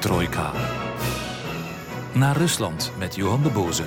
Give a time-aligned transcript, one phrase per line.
[0.00, 0.52] Trojka.
[2.14, 3.84] Naar Rusland met Johan de Boze.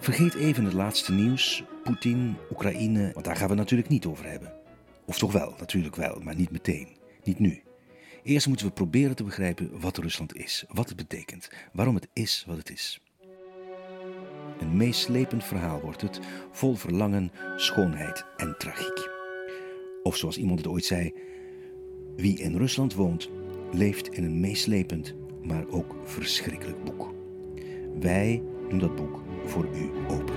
[0.00, 1.62] Vergeet even het laatste nieuws.
[1.84, 4.52] Poetin, Oekraïne, want daar gaan we natuurlijk niet over hebben.
[5.04, 6.88] Of toch wel, natuurlijk wel, maar niet meteen.
[7.24, 7.62] Niet nu.
[8.22, 12.44] Eerst moeten we proberen te begrijpen wat Rusland is, wat het betekent, waarom het is
[12.46, 13.00] wat het is.
[14.58, 16.20] Een meeslepend verhaal wordt het,
[16.50, 19.08] vol verlangen, schoonheid en tragiek.
[20.02, 21.14] Of zoals iemand het ooit zei:
[22.16, 23.30] Wie in Rusland woont,
[23.72, 27.14] leeft in een meeslepend, maar ook verschrikkelijk boek.
[28.00, 30.34] Wij doen dat boek voor u open.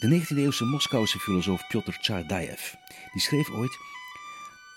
[0.00, 2.72] De 19e-eeuwse Moskouse filosoof Piotr Tsardaev
[3.12, 3.78] die schreef ooit: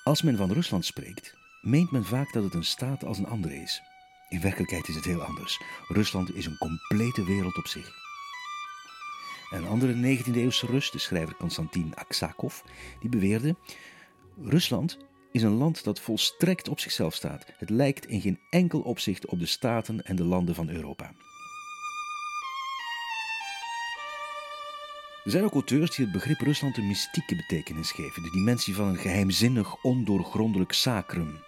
[0.07, 3.55] Als men van Rusland spreekt, meent men vaak dat het een staat als een andere
[3.55, 3.81] is.
[4.29, 5.61] In werkelijkheid is het heel anders.
[5.87, 7.91] Rusland is een complete wereld op zich.
[9.49, 12.61] Een andere 19e-eeuwse Rus, de schrijver Konstantin Aksakov,
[12.99, 13.55] die beweerde:
[14.41, 14.97] Rusland
[15.31, 17.45] is een land dat volstrekt op zichzelf staat.
[17.57, 21.11] Het lijkt in geen enkel opzicht op de staten en de landen van Europa.
[25.26, 28.88] Er zijn ook auteurs die het begrip Rusland een mystieke betekenis geven, de dimensie van
[28.88, 31.38] een geheimzinnig, ondoorgrondelijk sacrum.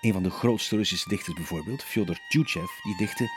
[0.00, 3.28] Een van de grootste Russische dichters bijvoorbeeld, Fyodor Tjuchev, die dichtte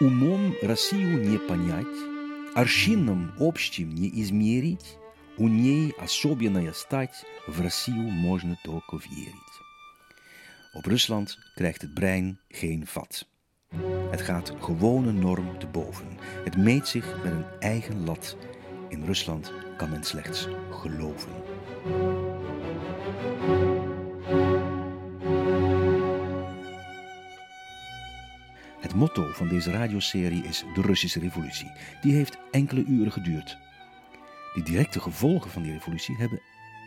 [0.00, 4.98] Умом Россию не понять, аршином общим не измерить,
[5.38, 9.56] у ней особенная стать, в Россию можно только верить.
[10.74, 13.26] Op Rusland krijgt het brein geen vat.
[14.11, 16.17] Het gaat gewone norm te boven.
[16.43, 18.37] Het meet zich met een eigen lat.
[18.89, 21.31] In Rusland kan men slechts geloven.
[28.79, 31.71] Het motto van deze radioserie is de Russische Revolutie.
[32.01, 33.57] Die heeft enkele uren geduurd.
[34.53, 36.41] De directe gevolgen van die revolutie hebben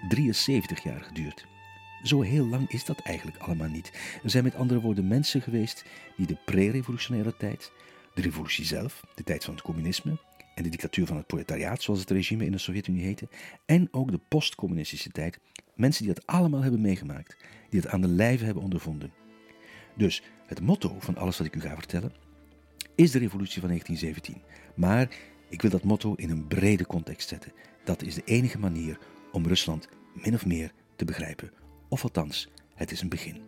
[0.09, 1.47] 73 jaar geduurd.
[2.05, 3.93] Zo heel lang is dat eigenlijk allemaal niet.
[4.23, 5.85] Er zijn met andere woorden mensen geweest
[6.17, 7.73] die de pre-revolutionaire tijd,
[8.15, 10.19] de revolutie zelf, de tijd van het communisme
[10.55, 13.29] en de dictatuur van het proletariaat, zoals het regime in de Sovjet-Unie heette,
[13.67, 15.39] en ook de postcommunistische tijd,
[15.75, 17.37] mensen die dat allemaal hebben meegemaakt,
[17.71, 19.13] die het aan de lijve hebben ondervonden.
[19.97, 22.13] Dus het motto van alles wat ik u ga vertellen
[22.95, 24.43] is de revolutie van 1917.
[24.75, 25.09] Maar
[25.49, 27.53] ik wil dat motto in een brede context zetten.
[27.85, 28.99] Dat is de enige manier
[29.33, 31.64] om Rusland min of meer te begrijpen.
[31.95, 33.43] Of althans, het is een begin.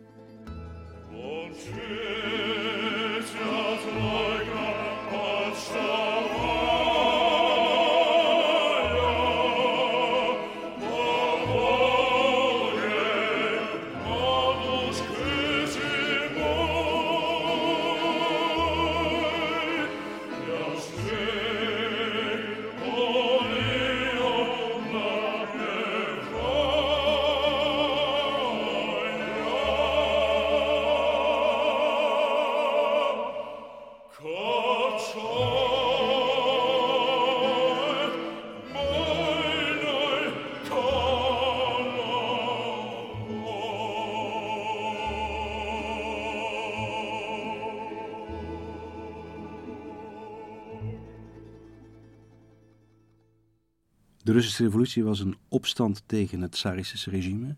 [54.37, 57.55] Russische revolutie was een opstand tegen het tsaristische regime.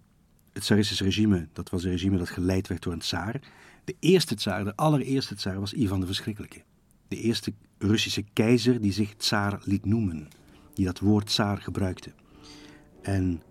[0.53, 3.41] Het tsaristische regime, dat was een regime dat geleid werd door een tsaar.
[3.83, 6.61] De eerste tsaar, de allereerste tsaar, was Ivan de Verschrikkelijke.
[7.07, 10.27] De eerste Russische keizer die zich tsaar liet noemen.
[10.73, 12.11] Die dat woord tsaar gebruikte.
[13.01, 13.41] En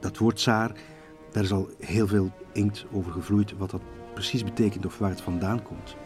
[0.00, 0.76] dat woord tsaar,
[1.32, 3.82] daar is al heel veel inkt over gevloeid wat dat
[4.14, 5.96] precies betekent of waar het vandaan komt.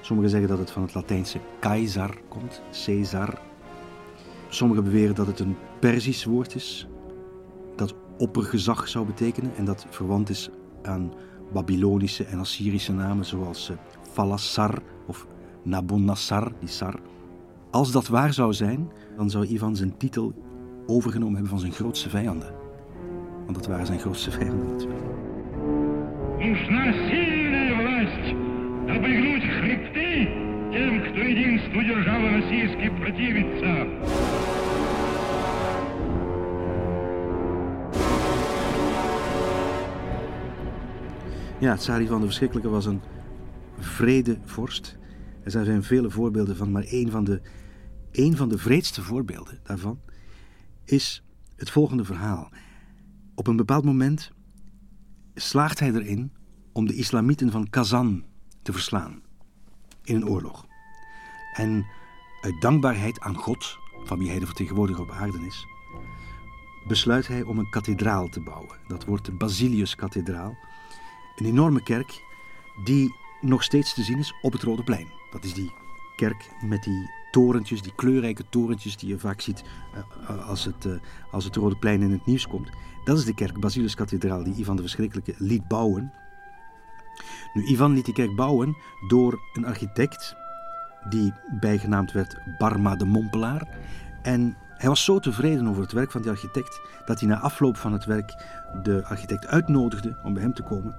[0.00, 3.40] Sommigen zeggen dat het van het Latijnse keizer komt, Caesar,
[4.49, 6.87] Sommigen beweren dat het een Persisch woord is,
[7.75, 10.49] dat oppergezag zou betekenen en dat verwant is
[10.81, 11.13] aan
[11.53, 13.77] Babylonische en Assyrische namen zoals uh,
[14.11, 15.27] Falassar of
[15.63, 16.99] Nabonassar, die Sar.
[17.71, 20.33] Als dat waar zou zijn, dan zou Ivan zijn titel
[20.85, 22.53] overgenomen hebben van zijn grootste vijanden.
[23.43, 25.05] Want dat waren zijn grootste vijanden natuurlijk.
[26.37, 28.33] Нужна сильная власть,
[28.89, 30.44] обогнуть хребты
[30.75, 33.71] тем, кто единству державы российской противится.
[41.61, 43.01] Ja, Tsari van de Verschrikkelijke was een
[43.79, 44.97] vredevorst.
[45.43, 47.41] Er zijn vele voorbeelden van, maar een van de,
[48.11, 49.99] een van de vreedste voorbeelden daarvan
[50.85, 51.23] is
[51.55, 52.51] het volgende verhaal.
[53.35, 54.31] Op een bepaald moment
[55.35, 56.31] slaagt hij erin
[56.73, 58.23] om de islamieten van Kazan
[58.61, 59.21] te verslaan
[60.03, 60.64] in een oorlog.
[61.56, 61.86] En
[62.40, 65.66] uit dankbaarheid aan God, van wie hij de vertegenwoordiger op aarde is,
[66.86, 68.78] besluit hij om een kathedraal te bouwen.
[68.86, 70.56] Dat wordt de Basilius-kathedraal.
[71.36, 72.22] Een enorme kerk
[72.84, 75.12] die nog steeds te zien is op het Rode Plein.
[75.30, 75.72] Dat is die
[76.16, 79.64] kerk met die torentjes, die kleurrijke torentjes die je vaak ziet
[80.30, 80.92] uh, als, het, uh,
[81.30, 82.70] als het Rode Plein in het nieuws komt.
[83.04, 86.12] Dat is de kerk, Basilius-kathedraal, die Ivan de Verschrikkelijke liet bouwen.
[87.54, 88.76] Nu, Ivan liet die kerk bouwen
[89.08, 90.36] door een architect
[91.08, 93.68] die bijgenaamd werd Barma de Mompelaar.
[94.22, 97.76] En hij was zo tevreden over het werk van die architect dat hij na afloop
[97.76, 98.44] van het werk
[98.82, 100.96] de architect uitnodigde om bij hem te komen.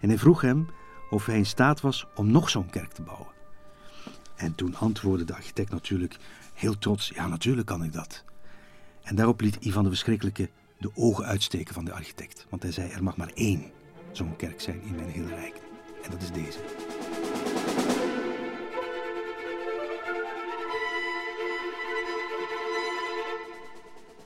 [0.00, 0.68] En hij vroeg hem
[1.10, 3.28] of hij in staat was om nog zo'n kerk te bouwen.
[4.36, 6.16] En toen antwoordde de architect natuurlijk
[6.54, 8.24] heel trots: Ja, natuurlijk kan ik dat.
[9.02, 12.46] En daarop liet Ivan de Verschrikkelijke de ogen uitsteken van de architect.
[12.48, 13.62] Want hij zei: Er mag maar één
[14.12, 15.60] zo'n kerk zijn in mijn hele rijk.
[16.02, 16.58] En dat is deze.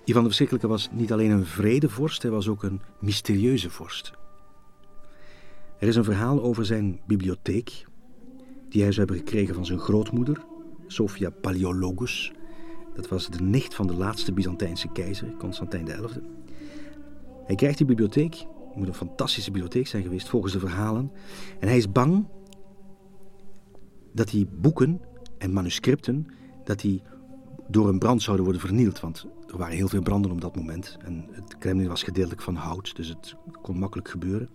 [0.04, 4.12] Ivan de Verschrikkelijke was niet alleen een vredevorst, hij was ook een mysterieuze vorst.
[5.78, 7.86] Er is een verhaal over zijn bibliotheek,
[8.68, 10.44] die hij zou hebben gekregen van zijn grootmoeder,
[10.86, 12.32] Sophia Paleologus.
[12.94, 16.20] Dat was de nicht van de laatste Byzantijnse keizer, Constantijn XI.
[17.46, 21.12] Hij krijgt die bibliotheek, het moet een fantastische bibliotheek zijn geweest volgens de verhalen.
[21.60, 22.26] En hij is bang
[24.12, 25.00] dat die boeken
[25.38, 26.26] en manuscripten
[26.64, 27.02] dat die
[27.68, 29.00] door een brand zouden worden vernield.
[29.00, 30.96] Want er waren heel veel branden op dat moment.
[31.04, 34.48] En het Kremlin was gedeeltelijk van hout, dus het kon makkelijk gebeuren.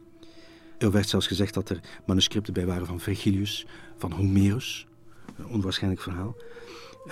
[0.78, 3.68] Er werd zelfs gezegd dat er manuscripten bij waren van Vergilius,
[3.98, 4.88] van Homerus.
[5.38, 6.36] Een onwaarschijnlijk verhaal.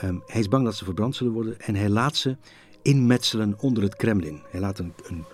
[0.04, 2.38] Um, hij is bang dat ze verbrand zullen worden en hij laat ze
[2.82, 4.42] inmetselen onder het Kremlin.
[4.50, 5.26] Hij laat een, een,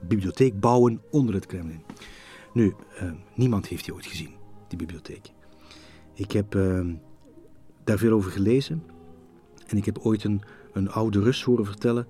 [0.00, 1.82] bibliotheek bouwen onder het Kremlin.
[2.52, 4.30] Nu, uh, niemand heeft die ooit gezien,
[4.68, 5.30] die bibliotheek.
[6.14, 6.86] Ik heb uh,
[7.84, 8.82] daar veel over gelezen.
[9.66, 10.42] En ik heb ooit een,
[10.72, 12.06] een oude Rus horen vertellen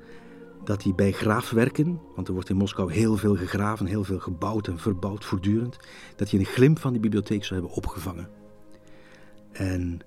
[0.64, 4.69] dat hij bij graafwerken, want er wordt in Moskou heel veel gegraven, heel veel gebouwd
[4.69, 5.76] en verbouwd voortdurend,
[6.17, 8.31] dat hij een glimp van die bibliotheek zou hebben opgevangen.
[9.53, 10.00] En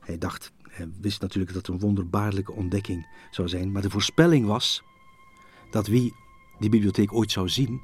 [0.00, 4.46] hij dacht, hij wist natuurlijk dat het een wonderbaarlijke ontdekking zou zijn, maar de voorspelling
[4.46, 4.82] was
[5.70, 6.14] dat wie
[6.58, 7.80] die bibliotheek ooit zou zien,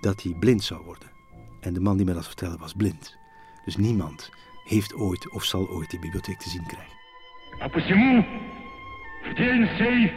[0.00, 1.10] dat hij blind zou worden.
[1.60, 3.16] En de man die mij dat vertelde was blind.
[3.64, 4.30] Dus niemand
[4.64, 7.05] heeft ooit of zal ooit die bibliotheek te zien krijgen.
[7.59, 8.25] А посему
[9.29, 10.11] в день сей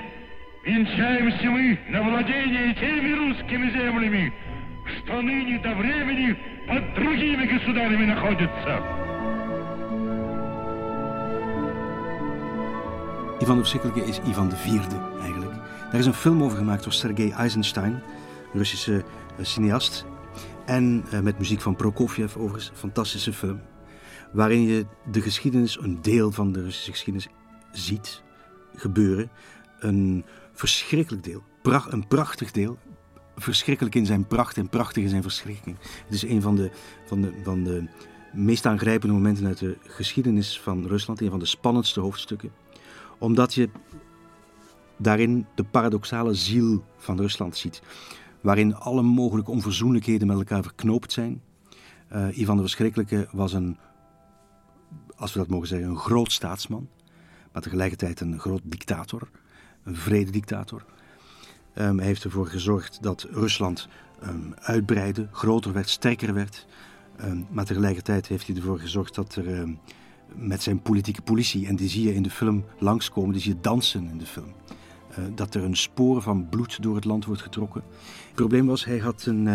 [0.64, 4.32] венчаемся мы на владение теми русскими землями,
[4.99, 8.82] что ныне до времени под другими государями находятся.
[13.40, 15.52] Ivan de Verschrikkelijke is Ivan de Vierde eigenlijk.
[15.90, 18.02] Daar is een film over gemaakt door Sergei Eisenstein, een
[18.52, 20.06] Russische uh, cineast.
[20.66, 23.61] En uh, met muziek van Prokofjev overigens, een fantastische film
[24.31, 27.29] waarin je de geschiedenis, een deel van de Russische geschiedenis,
[27.71, 28.21] ziet
[28.75, 29.29] gebeuren.
[29.79, 32.77] Een verschrikkelijk deel, een prachtig deel.
[33.35, 35.77] Verschrikkelijk in zijn pracht en prachtig in zijn verschrikking.
[35.79, 36.71] Het is een van de,
[37.05, 37.87] van de, van de
[38.33, 42.51] meest aangrijpende momenten uit de geschiedenis van Rusland, een van de spannendste hoofdstukken.
[43.17, 43.69] Omdat je
[44.97, 47.81] daarin de paradoxale ziel van Rusland ziet,
[48.41, 51.41] waarin alle mogelijke onverzoenlijkheden met elkaar verknoopt zijn.
[52.13, 53.77] Uh, Ivan de Verschrikkelijke was een
[55.19, 56.88] als we dat mogen zeggen, een groot staatsman,
[57.51, 59.29] maar tegelijkertijd een groot dictator,
[59.83, 60.85] een vrededictator.
[61.75, 63.88] Um, hij heeft ervoor gezorgd dat Rusland
[64.23, 66.67] um, uitbreidde, groter werd, sterker werd.
[67.23, 69.77] Um, maar tegelijkertijd heeft hij ervoor gezorgd dat er
[70.35, 73.61] met zijn politieke politie, en die zie je in de film langskomen, die zie je
[73.61, 74.53] dansen in de film.
[75.11, 77.83] Uh, dat er een spoor van bloed door het land wordt getrokken.
[78.25, 79.45] Het probleem was, hij, had een,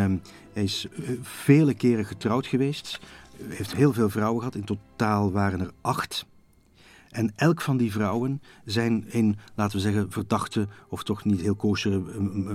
[0.52, 3.00] hij is uh, vele keren getrouwd geweest
[3.48, 4.54] heeft heel veel vrouwen gehad.
[4.54, 6.26] In totaal waren er acht.
[7.10, 11.54] En elk van die vrouwen zijn in, laten we zeggen, verdachte of toch niet heel
[11.54, 11.98] koosere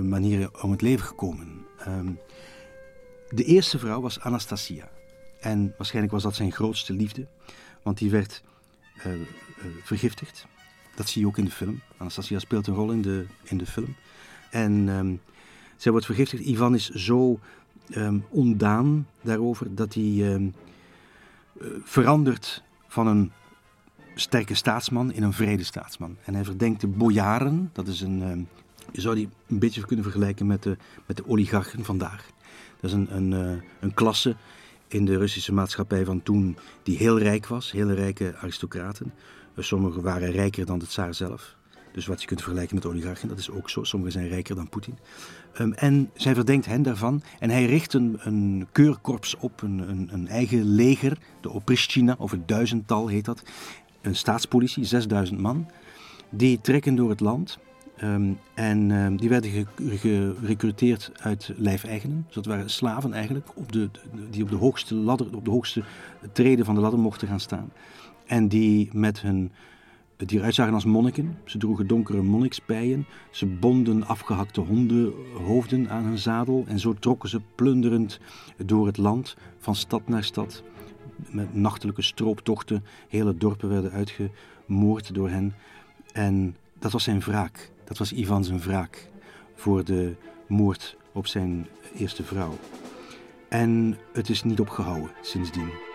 [0.02, 1.48] manieren om het leven gekomen.
[1.88, 2.18] Um,
[3.28, 4.88] de eerste vrouw was Anastasia.
[5.40, 7.26] En waarschijnlijk was dat zijn grootste liefde,
[7.82, 8.42] want die werd
[9.06, 9.26] uh, uh,
[9.82, 10.46] vergiftigd.
[10.94, 11.80] Dat zie je ook in de film.
[11.96, 13.94] Anastasia speelt een rol in de, in de film.
[14.50, 15.20] En um,
[15.76, 16.44] zij wordt vergiftigd.
[16.44, 17.38] Ivan is zo
[17.96, 20.40] um, ondaan daarover dat hij
[21.84, 23.32] verandert van een
[24.14, 26.16] sterke staatsman in een vrede staatsman.
[26.24, 28.44] En hij verdenkt de bojaren, dat is een, uh,
[28.92, 30.76] je zou die een beetje kunnen vergelijken met de,
[31.06, 32.30] met de oligarchen vandaag.
[32.80, 34.36] Dat is een, een, uh, een klasse
[34.88, 39.12] in de Russische maatschappij van toen die heel rijk was, hele rijke aristocraten.
[39.56, 41.56] Sommigen waren rijker dan de tsaar zelf.
[41.92, 43.84] Dus wat je kunt vergelijken met oligarchen, dat is ook zo.
[43.84, 44.98] Sommigen zijn rijker dan Poetin.
[45.52, 47.22] Ehm, en zij verdenkt hen daarvan.
[47.38, 52.48] En hij richt een, keurkorps op, een, een, een eigen leger, de Oprishchina, of het
[52.48, 53.42] duizendtal heet dat.
[54.00, 55.70] Een staatspolitie, 6000 man.
[56.30, 57.58] Die trekken door het land.
[57.96, 62.22] Ehm, en ehm, die werden gerecruiteerd uit lijfeigenen.
[62.26, 63.90] Dus dat waren slaven eigenlijk, op de,
[64.30, 65.82] die op de hoogste ladder, op de hoogste
[66.32, 67.72] treden van de ladder mochten gaan staan.
[68.26, 69.52] En die met hun
[70.28, 71.38] die eruit zagen als monniken.
[71.44, 73.06] Ze droegen donkere monnikspijen.
[73.30, 76.64] Ze bonden afgehakte hondenhoofden aan hun zadel.
[76.68, 78.20] En zo trokken ze plunderend
[78.64, 80.62] door het land, van stad naar stad.
[81.30, 82.84] Met nachtelijke strooptochten.
[83.08, 85.54] Hele dorpen werden uitgemoord door hen.
[86.12, 87.70] En dat was zijn wraak.
[87.84, 89.10] Dat was Ivan zijn wraak
[89.54, 90.14] voor de
[90.46, 92.58] moord op zijn eerste vrouw.
[93.48, 95.89] En het is niet opgehouden sindsdien.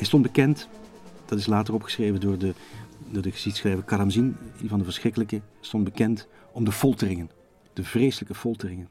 [0.00, 0.68] Hij stond bekend,
[1.26, 2.54] dat is later opgeschreven door de,
[3.12, 7.30] de geschiedschrijver Karamzin, van de Verschrikkelijke, stond bekend om de folteringen,
[7.72, 8.88] de vreselijke folteringen,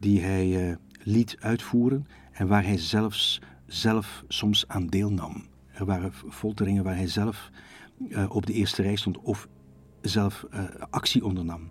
[0.00, 5.44] die hij uh, liet uitvoeren en waar hij zelfs zelf soms aan deelnam.
[5.72, 7.50] Er waren folteringen waar hij zelf
[8.08, 9.48] uh, op de eerste rij stond of
[10.00, 11.68] zelf uh, actie ondernam.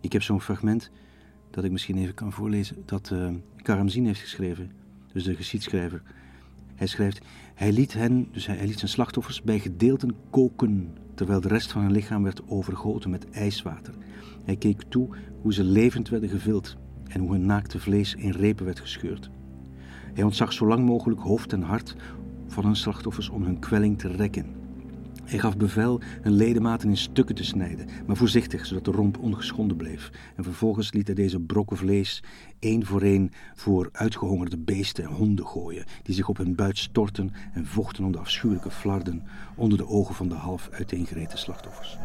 [0.00, 0.90] Ik heb zo'n fragment
[1.50, 3.12] dat ik misschien even kan voorlezen, dat
[3.62, 4.72] Karamzin heeft geschreven,
[5.12, 6.02] dus de geschiedschrijver.
[6.76, 11.48] Hij schrijft, hij liet hen, dus hij, liet zijn slachtoffers bij gedeelten koken, terwijl de
[11.48, 13.94] rest van hun lichaam werd overgoten met ijswater.
[14.44, 15.08] Hij keek toe
[15.42, 16.76] hoe ze levend werden gevild
[17.08, 19.30] en hoe hun naakte vlees in repen werd gescheurd.
[20.14, 21.96] Hij ontzag zo lang mogelijk hoofd en hart
[22.46, 24.65] van hun slachtoffers om hun kwelling te rekken.
[25.26, 29.76] Hij gaf bevel hun ledematen in stukken te snijden, maar voorzichtig, zodat de romp ongeschonden
[29.76, 30.10] bleef.
[30.36, 32.22] En vervolgens liet hij deze brokken vlees
[32.58, 37.32] één voor één voor uitgehongerde beesten en honden gooien, die zich op hun buit stortten
[37.52, 39.22] en vochten om de afschuwelijke flarden
[39.56, 41.98] onder de ogen van de half uiteengereten slachtoffers.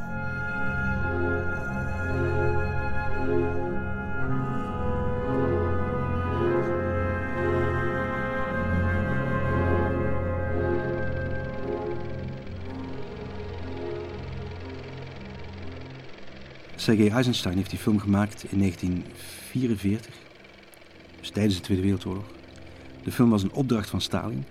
[16.82, 20.16] Sergei Eisenstein heeft die film gemaakt in 1944,
[21.20, 22.26] dus tijdens de Tweede Wereldoorlog.
[23.04, 24.46] De film was een opdracht van Stalin.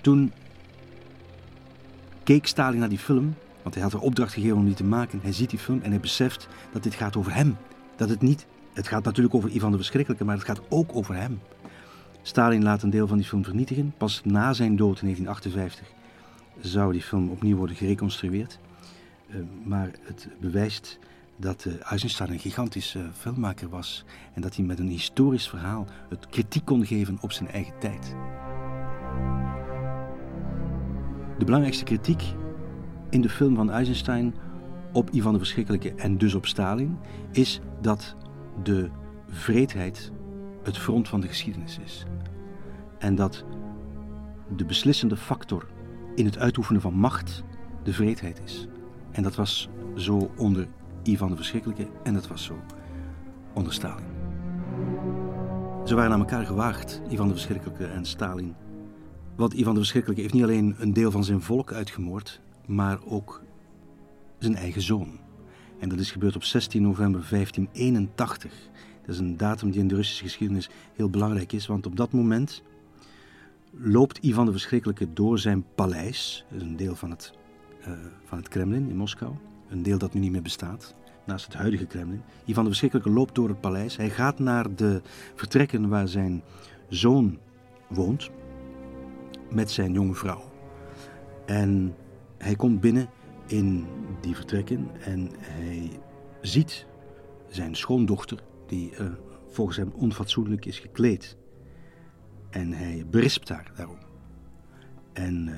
[0.00, 0.32] Toen
[2.24, 5.20] keek Stalin naar die film, want hij had er opdracht gegeven om die te maken.
[5.22, 7.56] Hij ziet die film en hij beseft dat dit gaat over hem.
[7.96, 11.14] Dat het niet, het gaat natuurlijk over Ivan de Verschrikkelijke, maar het gaat ook over
[11.14, 11.40] hem.
[12.22, 13.94] Stalin laat een deel van die film vernietigen.
[13.96, 15.86] Pas na zijn dood in 1958
[16.60, 18.58] zou die film opnieuw worden gereconstrueerd.
[19.28, 20.98] Uh, maar het bewijst
[21.36, 25.86] dat uh, Eisenstein een gigantische uh, filmmaker was en dat hij met een historisch verhaal
[26.08, 28.16] het kritiek kon geven op zijn eigen tijd.
[31.38, 32.22] De belangrijkste kritiek
[33.10, 34.34] in de film van Eisenstein
[34.92, 36.98] op Ivan de Verschrikkelijke en dus op Stalin
[37.30, 38.16] is dat
[38.62, 38.90] de
[39.28, 40.12] vreedheid
[40.62, 42.04] het front van de geschiedenis is.
[42.98, 43.44] En dat
[44.56, 45.66] de beslissende factor
[46.14, 47.44] in het uitoefenen van macht
[47.82, 48.66] de vreedheid is.
[49.10, 50.66] En dat was zo onder
[51.06, 52.60] Ivan de Verschrikkelijke en dat was zo
[53.54, 54.04] onder Stalin.
[55.84, 58.54] Ze waren aan elkaar gewaagd, Ivan de Verschrikkelijke en Stalin.
[59.36, 63.42] Want Ivan de Verschrikkelijke heeft niet alleen een deel van zijn volk uitgemoord, maar ook
[64.38, 65.18] zijn eigen zoon.
[65.80, 68.52] En dat is gebeurd op 16 november 1581.
[69.00, 72.12] Dat is een datum die in de Russische geschiedenis heel belangrijk is, want op dat
[72.12, 72.62] moment
[73.70, 77.32] loopt Ivan de Verschrikkelijke door zijn paleis, een deel van het,
[77.80, 77.88] uh,
[78.24, 79.34] van het Kremlin in Moskou
[79.68, 80.94] een deel dat nu niet meer bestaat,
[81.26, 82.22] naast het huidige Kremlin.
[82.44, 83.96] Ivan de Verschrikkelijke loopt door het paleis.
[83.96, 85.02] Hij gaat naar de
[85.34, 86.42] vertrekken waar zijn
[86.88, 87.38] zoon
[87.88, 88.30] woont
[89.50, 90.42] met zijn jonge vrouw.
[91.46, 91.94] En
[92.38, 93.08] hij komt binnen
[93.46, 93.86] in
[94.20, 95.90] die vertrekken en hij
[96.40, 96.86] ziet
[97.48, 99.06] zijn schoondochter, die uh,
[99.48, 101.36] volgens hem onfatsoenlijk is gekleed.
[102.50, 103.98] En hij berispt haar daarom.
[105.12, 105.54] En uh,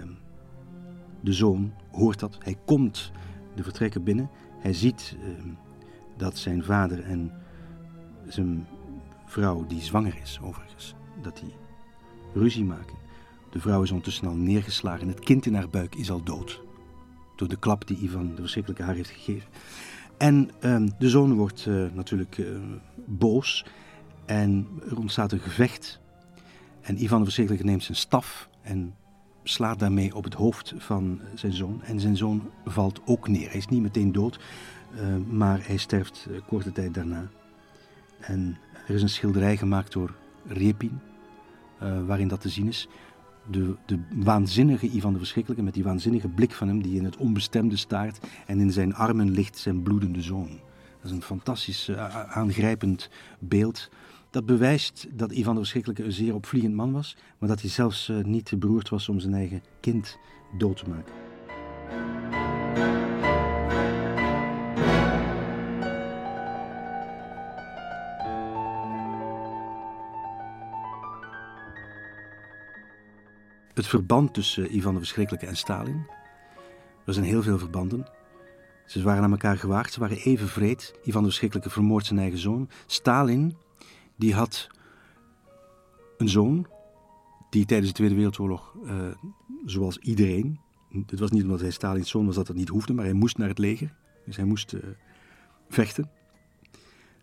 [1.20, 2.38] de zoon hoort dat.
[2.38, 3.12] Hij komt
[3.58, 4.30] de vertrekken binnen.
[4.58, 5.52] Hij ziet uh,
[6.16, 7.32] dat zijn vader en
[8.26, 8.66] zijn
[9.26, 11.54] vrouw, die zwanger is overigens, dat die
[12.34, 12.96] ruzie maken.
[13.50, 15.08] De vrouw is ondertussen al neergeslagen.
[15.08, 16.62] Het kind in haar buik is al dood.
[17.36, 19.48] Door de klap die Ivan de verschrikkelijke haar heeft gegeven.
[20.16, 22.58] En uh, de zoon wordt uh, natuurlijk uh,
[23.06, 23.66] boos.
[24.26, 26.00] En er ontstaat een gevecht.
[26.80, 28.94] En Ivan de verschrikkelijke neemt zijn staf en
[29.48, 31.82] slaat daarmee op het hoofd van zijn zoon.
[31.82, 33.48] En zijn zoon valt ook neer.
[33.48, 34.40] Hij is niet meteen dood,
[34.94, 35.00] uh,
[35.30, 37.28] maar hij sterft uh, korte tijd daarna.
[38.20, 40.14] En er is een schilderij gemaakt door
[40.46, 41.00] Repin.
[41.78, 42.88] eh, waarin dat te zien is.
[43.50, 47.16] De, de waanzinnige Ivan de Verschrikkelijke met die waanzinnige blik van hem die in het
[47.16, 50.48] onbestemde staart en in zijn armen ligt zijn bloedende zoon.
[51.00, 51.90] Dat is een fantastisch
[52.28, 53.88] aangrijpend beeld.
[54.30, 58.08] Dat bewijst dat Ivan de Verschrikkelijke een zeer opvliegend man was, maar dat hij zelfs
[58.08, 60.18] uh, niet te beroerd was om zijn eigen kind
[60.58, 61.28] dood te maken.
[73.78, 76.06] het verband tussen Ivan de Verschrikkelijke en Stalin.
[77.06, 78.06] Er zijn heel veel verbanden.
[78.86, 80.94] Ze waren aan elkaar gewaagd, ze waren even vreed.
[81.02, 82.68] Ivan de Verschrikkelijke vermoordt zijn eigen zoon.
[82.86, 83.56] Stalin,
[84.18, 84.68] die had
[86.16, 86.66] een zoon
[87.50, 88.92] die tijdens de Tweede Wereldoorlog, uh,
[89.64, 90.60] zoals iedereen,
[91.06, 93.38] het was niet omdat hij Stalins zoon was dat dat niet hoefde, maar hij moest
[93.38, 93.94] naar het leger.
[94.24, 94.80] Dus hij moest uh,
[95.68, 96.10] vechten.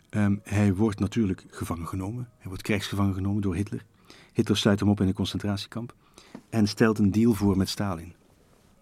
[0.10, 2.30] Um, hij wordt natuurlijk gevangen genomen.
[2.38, 3.86] Hij wordt krijgsgevangen genomen door Hitler.
[4.34, 5.96] Hitler sluit hem op in een concentratiekamp
[6.50, 8.14] en stelt een deal voor met Stalin.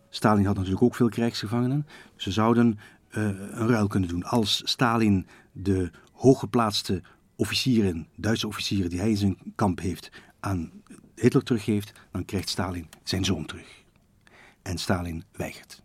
[0.09, 1.87] Stalin had natuurlijk ook veel krijgsgevangenen.
[2.15, 2.79] Ze zouden
[3.09, 4.23] uh, een ruil kunnen doen.
[4.23, 7.01] Als Stalin de hooggeplaatste
[7.35, 10.71] officieren, Duitse officieren die hij in zijn kamp heeft, aan
[11.15, 13.83] Hitler teruggeeft, dan krijgt Stalin zijn zoon terug.
[14.61, 15.83] En Stalin weigert.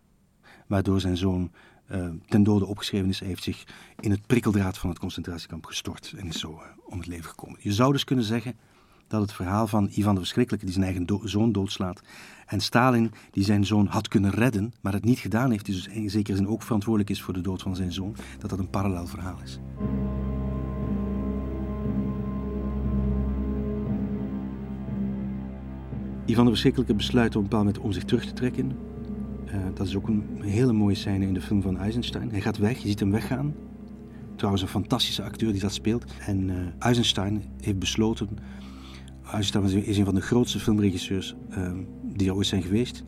[0.67, 1.51] Waardoor zijn zoon
[1.91, 3.19] uh, ten dode opgeschreven is.
[3.19, 3.63] Hij heeft zich
[3.99, 7.59] in het prikkeldraad van het concentratiekamp gestort en is zo uh, om het leven gekomen.
[7.61, 8.55] Je zou dus kunnen zeggen
[9.07, 12.01] dat het verhaal van Ivan de Verschrikkelijke, die zijn eigen zoon doodslaat,
[12.45, 16.09] en Stalin, die zijn zoon had kunnen redden, maar het niet gedaan heeft, dus in
[16.09, 19.07] zekere zin ook verantwoordelijk is voor de dood van zijn zoon, dat dat een parallel
[19.07, 19.59] verhaal is.
[26.29, 28.71] Ivan de Verschrikkelijke besluit op een bepaald moment om zich terug te trekken.
[29.47, 32.29] Uh, dat is ook een hele mooie scène in de film van Eisenstein.
[32.31, 33.53] Hij gaat weg, je ziet hem weggaan.
[34.35, 36.05] Trouwens, een fantastische acteur die dat speelt.
[36.25, 38.29] En uh, Eisenstein heeft besloten
[39.31, 41.71] Eisenstein is een van de grootste filmregisseurs uh,
[42.03, 43.03] die er ooit zijn geweest.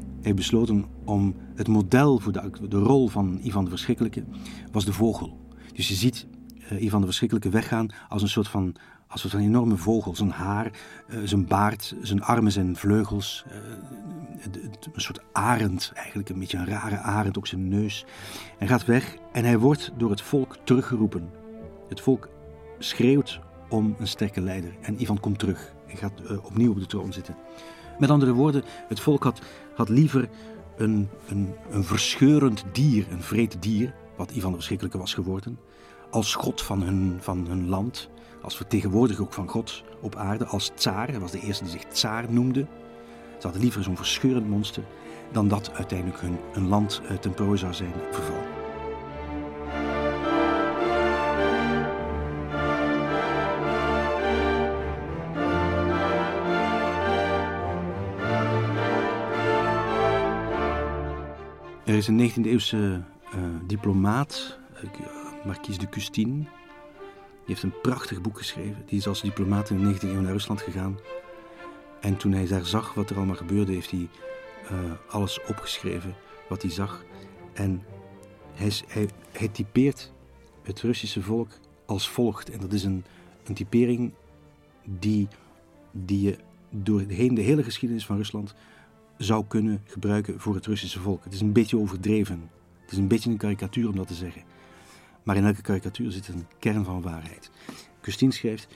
[0.00, 4.24] Hij heeft besloten om het model voor de, de rol van Ivan de Verschrikkelijke
[4.72, 5.38] was de vogel.
[5.74, 6.26] Dus je ziet
[6.70, 8.74] Ivan de Verschrikkelijke weggaan als een soort van,
[9.08, 10.16] als een enorme vogel.
[10.16, 10.70] Zijn haar,
[11.08, 13.44] uh, zijn baard, zijn armen, zijn vleugels.
[13.48, 13.54] Uh,
[14.92, 18.04] een soort arend, eigenlijk een beetje een rare arend, ook zijn neus.
[18.58, 21.30] Hij gaat weg en hij wordt door het volk teruggeroepen.
[21.88, 22.28] Het volk
[22.78, 24.74] schreeuwt om een sterke leider.
[24.80, 27.36] En Ivan komt terug en gaat opnieuw op de troon zitten.
[27.98, 29.40] Met andere woorden, het volk had,
[29.74, 30.28] had liever
[30.76, 35.58] een, een, een verscheurend dier, een vreed dier, wat Ivan de Verschrikkelijke was geworden,
[36.14, 38.08] als god van hun, van hun land,
[38.42, 41.08] als vertegenwoordiger ook van God op aarde, als tsaar.
[41.08, 42.66] Hij was de eerste die zich tsaar noemde.
[43.38, 44.82] Ze hadden liever zo'n verscheurend monster
[45.32, 48.52] dan dat uiteindelijk hun een land uh, ten prooi zou zijn vervallen.
[61.84, 63.02] Er is een 19e eeuwse
[63.34, 66.32] uh, diplomaat, uh, Marquise de Custine.
[66.34, 68.82] Die heeft een prachtig boek geschreven.
[68.86, 70.98] Die is als diplomaat in de 19e eeuw naar Rusland gegaan.
[72.00, 74.08] En toen hij daar zag wat er allemaal gebeurde, heeft hij
[74.72, 74.78] uh,
[75.08, 76.14] alles opgeschreven
[76.48, 77.04] wat hij zag.
[77.52, 77.82] En
[78.54, 78.72] hij,
[79.32, 80.12] hij, typeert
[80.62, 81.48] het Russische volk
[81.86, 82.50] als volgt.
[82.50, 83.04] En dat is een,
[83.44, 84.12] een typering
[84.84, 85.28] die,
[85.90, 86.36] die je
[86.70, 88.54] door de hele geschiedenis van Rusland
[89.18, 91.24] zou kunnen gebruiken voor het Russische volk.
[91.24, 92.50] Het is een beetje overdreven.
[92.80, 94.42] Het is een beetje een karikatuur om dat te zeggen.
[95.24, 97.50] Maar in elke karikatuur zit een kern van waarheid.
[98.00, 98.74] Christine schrijft: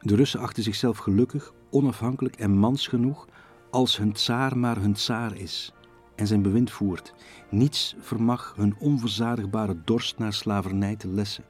[0.00, 3.28] De Russen achten zichzelf gelukkig, onafhankelijk en mans genoeg
[3.70, 5.72] als hun tsaar maar hun tsaar is
[6.14, 7.14] en zijn bewind voert.
[7.50, 11.44] Niets vermag hun onverzadigbare dorst naar slavernij te lessen.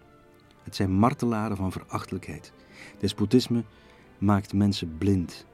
[0.62, 2.52] Het zijn martelaren van verachtelijkheid.
[2.98, 3.64] Despotisme
[4.18, 5.46] maakt mensen blind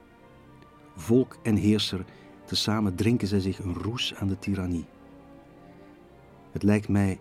[0.96, 2.04] volk en heerser,
[2.44, 4.86] tezamen drinken zij zich een roes aan de tirannie.
[6.52, 7.20] Het lijkt mij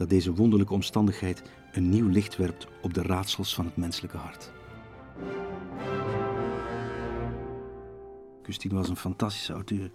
[0.00, 4.52] dat deze wonderlijke omstandigheid een nieuw licht werpt op de raadsels van het menselijke hart.
[8.42, 9.90] Custine was een fantastische auteur.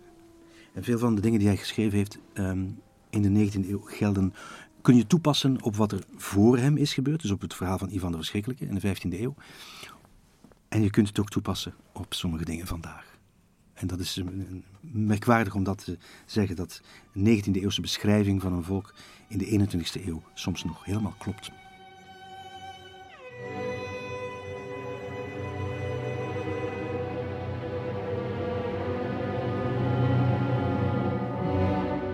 [0.73, 4.33] En veel van de dingen die hij geschreven heeft um, in de 19e eeuw gelden.
[4.81, 7.89] Kun je toepassen op wat er voor hem is gebeurd, dus op het verhaal van
[7.89, 9.35] Ivan de Verschrikkelijke in de 15e eeuw.
[10.67, 13.14] En je kunt het ook toepassen op sommige dingen vandaag.
[13.75, 14.21] En dat is
[14.81, 18.93] merkwaardig om dat te zeggen, dat de 19e eeuwse beschrijving van een volk
[19.27, 21.51] in de 21e eeuw soms nog helemaal klopt.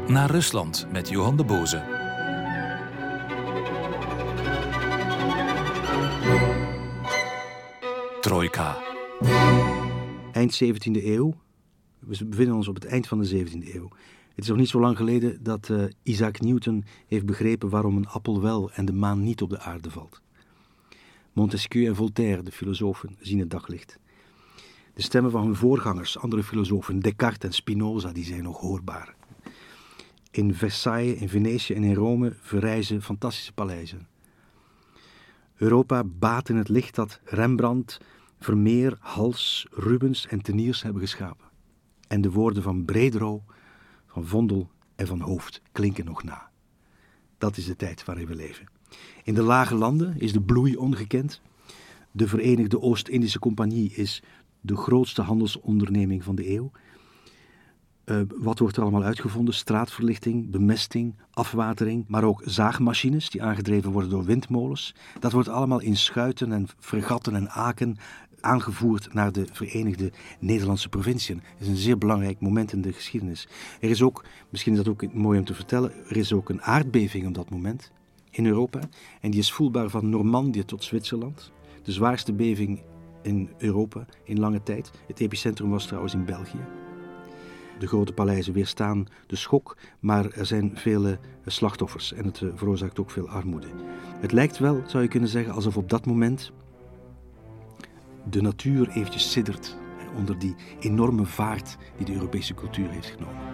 [0.08, 2.00] Naar Rusland met Johan de Boze.
[8.22, 8.78] Trojka.
[10.32, 11.34] Eind 17e eeuw.
[12.08, 13.90] We bevinden ons op het eind van de 17e eeuw.
[14.36, 18.08] Het is nog niet zo lang geleden dat uh, Isaac Newton heeft begrepen waarom een
[18.08, 20.22] appel wel en de maan niet op de aarde valt.
[21.34, 24.00] Montesquieu en Voltaire, de filosofen, zien het daglicht.
[24.94, 29.16] De stemmen van hun voorgangers, andere filosofen, Descartes en Spinoza, die zijn nog hoorbaar.
[30.32, 34.08] In Versailles, in Venetië en in Rome verrijzen fantastische paleizen.
[35.56, 37.98] Europa baat in het licht dat Rembrandt,
[38.40, 41.51] Vermeer, Hals, Rubens en Teniers hebben geschapen.
[42.12, 43.44] En de woorden van Bredero,
[44.08, 46.50] van Vondel en van Hoofd klinken nog na.
[47.38, 48.66] Dat is de tijd waarin we leven.
[49.24, 51.42] In de lage landen is de bloei ongekend.
[52.12, 54.24] De Verenigde Oost-Indische Compagnie is
[54.62, 56.72] de grootste handelsonderneming van de eeuw.
[58.06, 59.54] Uh, wat wordt er allemaal uitgevonden?
[59.54, 64.96] Straatverlichting, bemesting, afwatering, maar ook zaagmachines die aangedreven worden door windmolens.
[65.20, 67.98] Dat wordt allemaal in schuiten en fregatten en aken
[68.42, 71.36] aangevoerd naar de Verenigde Nederlandse provinciën.
[71.36, 73.48] Dat is een zeer belangrijk moment in de geschiedenis.
[73.80, 76.62] Er is ook, misschien is dat ook mooi om te vertellen, er is ook een
[76.62, 77.92] aardbeving op dat moment
[78.30, 78.80] in Europa.
[79.22, 81.52] En die is voelbaar van Normandië tot Zwitserland.
[81.84, 82.82] De zwaarste beving
[83.22, 84.92] in Europa in lange tijd.
[85.08, 86.60] Het epicentrum was trouwens in België.
[87.80, 93.12] De grote paleizen weerstaan de schok, maar er zijn vele slachtoffers en het veroorzaakt ook
[93.12, 93.68] veel armoede.
[94.20, 96.52] Het lijkt wel, zou je kunnen zeggen, alsof op dat moment
[98.30, 99.78] de natuur eventjes siddert
[100.18, 103.50] onder die enorme vaart die de Europese cultuur heeft genomen.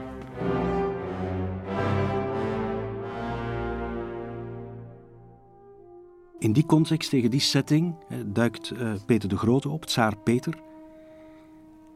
[6.39, 10.59] In die context, tegen die setting, duikt uh, Peter de Grote op, tsaar Peter.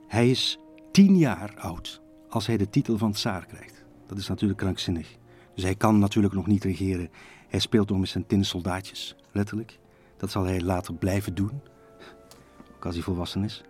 [0.07, 0.59] Hij is
[0.91, 3.83] tien jaar oud als hij de titel van tsaar krijgt.
[4.07, 5.17] Dat is natuurlijk krankzinnig.
[5.55, 7.09] Dus hij kan natuurlijk nog niet regeren.
[7.47, 9.79] Hij speelt nog met zijn tinnen soldaatjes, letterlijk.
[10.17, 11.61] Dat zal hij later blijven doen,
[12.85, 13.63] als hij volwassen is.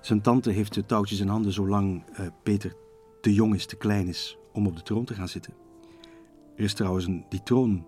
[0.00, 2.76] Zijn tante heeft de touwtjes in handen zolang uh, Peter
[3.20, 5.54] te jong is, te klein is om op de troon te gaan zitten.
[6.56, 7.86] Er is trouwens die troon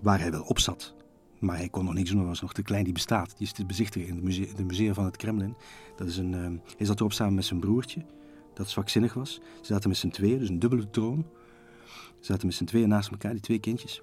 [0.00, 0.94] waar hij wel op zat.
[1.38, 3.34] Maar hij kon nog niks doen, hij was nog te klein, die bestaat.
[3.36, 4.14] Die is te bezichtigen in
[4.56, 5.56] het museum, van het Kremlin.
[5.96, 8.04] Dat is een, uh, hij zat erop samen met zijn broertje,
[8.54, 9.40] dat zwakzinnig was.
[9.60, 11.26] Ze zaten met z'n tweeën, dus een dubbele troon.
[12.18, 14.02] Ze zaten met z'n tweeën naast elkaar, die twee kindjes.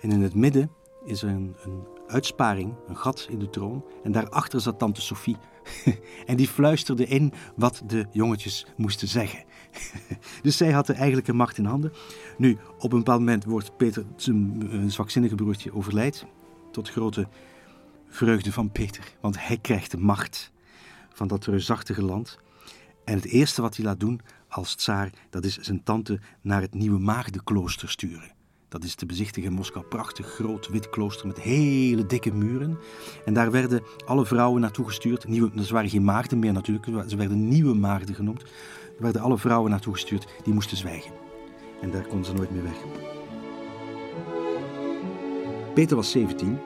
[0.00, 0.70] En in het midden
[1.04, 3.84] is er een, een uitsparing, een gat in de troon.
[4.02, 5.36] En daarachter zat tante Sophie.
[6.26, 9.44] en die fluisterde in wat de jongetjes moesten zeggen.
[10.42, 11.92] dus zij had de eigenlijke macht in handen.
[12.38, 16.26] Nu, op een bepaald moment wordt Peter, zijn zwakzinnige broertje, overlijdt.
[16.72, 17.28] Tot grote
[18.08, 19.04] vreugde van Peter.
[19.20, 20.52] Want hij krijgt de macht
[21.12, 22.38] van dat reusachtige land.
[23.04, 26.74] En het eerste wat hij laat doen als tsaar, dat is zijn tante naar het
[26.74, 28.35] nieuwe maagdenklooster sturen.
[28.68, 29.84] Dat is te bezichtigen in Moskou.
[29.84, 32.78] Prachtig groot wit klooster met hele dikke muren.
[33.24, 35.28] En daar werden alle vrouwen naartoe gestuurd.
[35.28, 38.42] Nieuwe, waren geen maagden meer natuurlijk, ze werden nieuwe maagden genoemd.
[38.42, 41.12] Er werden alle vrouwen naartoe gestuurd, die moesten zwijgen.
[41.80, 42.76] En daar konden ze nooit meer weg.
[45.74, 46.58] Peter was 17,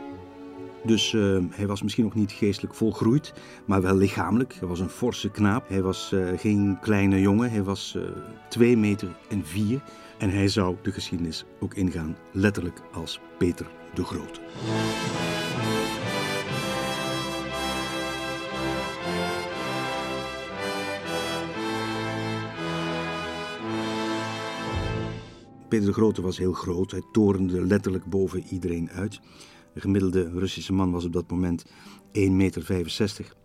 [0.85, 3.33] dus uh, hij was misschien nog niet geestelijk volgroeid,
[3.65, 4.55] maar wel lichamelijk.
[4.59, 5.69] Hij was een forse knaap.
[5.69, 7.51] Hij was uh, geen kleine jongen.
[7.51, 8.03] Hij was uh,
[8.49, 9.81] 2 meter en 4.
[10.21, 14.41] En hij zou de geschiedenis ook ingaan, letterlijk als Peter de Grote.
[25.69, 26.91] Peter de Grote was heel groot.
[26.91, 29.21] Hij torende letterlijk boven iedereen uit.
[29.75, 31.73] De gemiddelde Russische man was op dat moment 1,65
[32.31, 33.39] meter.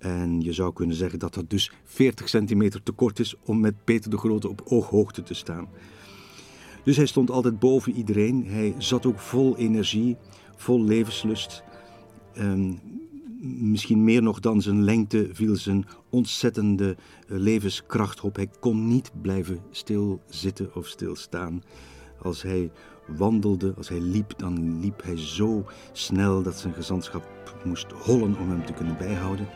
[0.00, 3.84] En je zou kunnen zeggen dat dat dus 40 centimeter te kort is om met
[3.84, 5.68] Peter de Grote op ooghoogte te staan.
[6.84, 8.46] Dus hij stond altijd boven iedereen.
[8.46, 10.16] Hij zat ook vol energie,
[10.56, 11.62] vol levenslust.
[12.38, 12.80] Um,
[13.40, 16.96] misschien meer nog dan zijn lengte viel zijn ontzettende
[17.28, 18.36] eh, levenskracht op.
[18.36, 21.62] Hij kon niet blijven stilzitten of stilstaan.
[22.22, 22.70] Als hij
[23.16, 27.28] wandelde, als hij liep, dan liep hij zo snel dat zijn gezantschap
[27.64, 29.48] moest hollen om hem te kunnen bijhouden.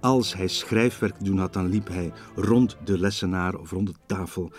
[0.00, 3.94] Als hij schrijfwerk te doen had, dan liep hij rond de lessenaar of rond de
[4.06, 4.50] tafel.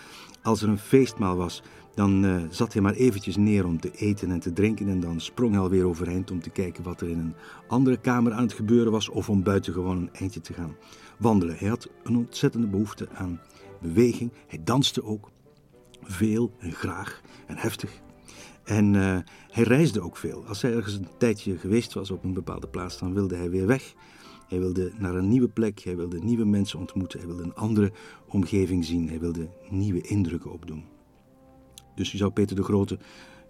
[0.41, 1.61] Als er een feestmaal was,
[1.93, 5.19] dan uh, zat hij maar eventjes neer om te eten en te drinken en dan
[5.19, 7.35] sprong hij alweer overeind om te kijken wat er in een
[7.67, 10.75] andere kamer aan het gebeuren was of om buiten gewoon een eindje te gaan
[11.17, 11.55] wandelen.
[11.57, 13.39] Hij had een ontzettende behoefte aan
[13.81, 14.31] beweging.
[14.47, 15.29] Hij danste ook
[16.01, 17.21] veel en graag
[17.51, 18.01] en heftig.
[18.63, 19.17] En uh,
[19.49, 20.45] hij reisde ook veel.
[20.47, 23.67] Als hij ergens een tijdje geweest was op een bepaalde plaats, dan wilde hij weer
[23.67, 23.93] weg.
[24.47, 27.91] Hij wilde naar een nieuwe plek, hij wilde nieuwe mensen ontmoeten, hij wilde een andere
[28.27, 30.83] omgeving zien, hij wilde nieuwe indrukken opdoen.
[31.95, 32.99] Dus je zou Peter de Grote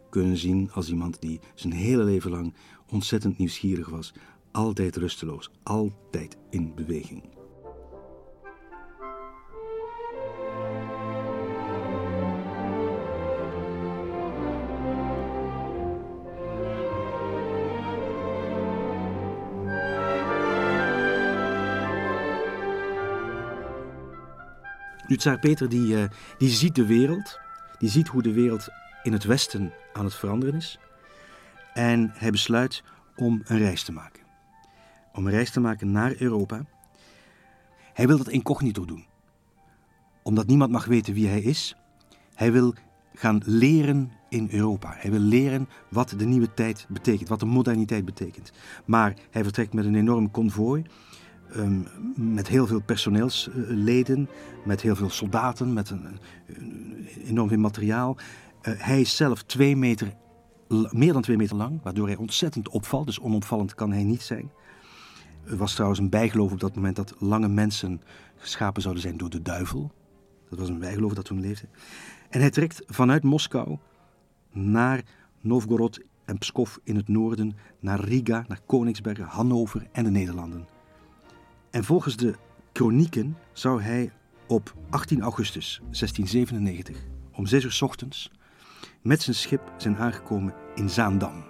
[0.09, 2.53] kunnen zien als iemand die zijn hele leven lang
[2.89, 4.13] ontzettend nieuwsgierig was.
[4.51, 7.23] altijd rusteloos, altijd in beweging.
[25.11, 26.03] Nu, tsaar Peter die, uh,
[26.37, 27.39] die ziet de wereld,
[27.79, 28.67] die ziet hoe de wereld
[29.03, 30.79] in het Westen aan het veranderen is.
[31.73, 32.83] En hij besluit
[33.15, 34.23] om een reis te maken.
[35.13, 36.65] Om een reis te maken naar Europa.
[37.93, 39.05] Hij wil dat incognito doen.
[40.23, 41.75] Omdat niemand mag weten wie hij is.
[42.33, 42.73] Hij wil
[43.13, 44.93] gaan leren in Europa.
[44.97, 48.51] Hij wil leren wat de nieuwe tijd betekent, wat de moderniteit betekent.
[48.85, 50.83] Maar hij vertrekt met een enorm konvooi.
[51.55, 54.29] Um, met heel veel personeelsleden,
[54.65, 56.05] met heel veel soldaten, met een,
[56.47, 58.17] een enorm veel materiaal.
[58.17, 60.13] Uh, hij is zelf twee meter
[60.91, 63.05] meer dan twee meter lang, waardoor hij ontzettend opvalt.
[63.05, 64.51] Dus onopvallend kan hij niet zijn.
[65.45, 68.01] Er was trouwens een bijgeloof op dat moment dat lange mensen
[68.37, 69.91] geschapen zouden zijn door de duivel.
[70.49, 71.67] Dat was een bijgeloof dat toen leefde.
[72.29, 73.77] En hij trekt vanuit Moskou
[74.51, 75.03] naar
[75.41, 80.70] Novgorod en Pskov in het noorden, naar Riga, naar Koningsbergen, Hannover en de Nederlanden.
[81.71, 82.35] En volgens de
[82.71, 84.11] kronieken zou hij
[84.47, 86.97] op 18 augustus 1697
[87.33, 88.31] om 6 uur ochtends
[89.01, 91.43] met zijn schip zijn aangekomen in Zaandam.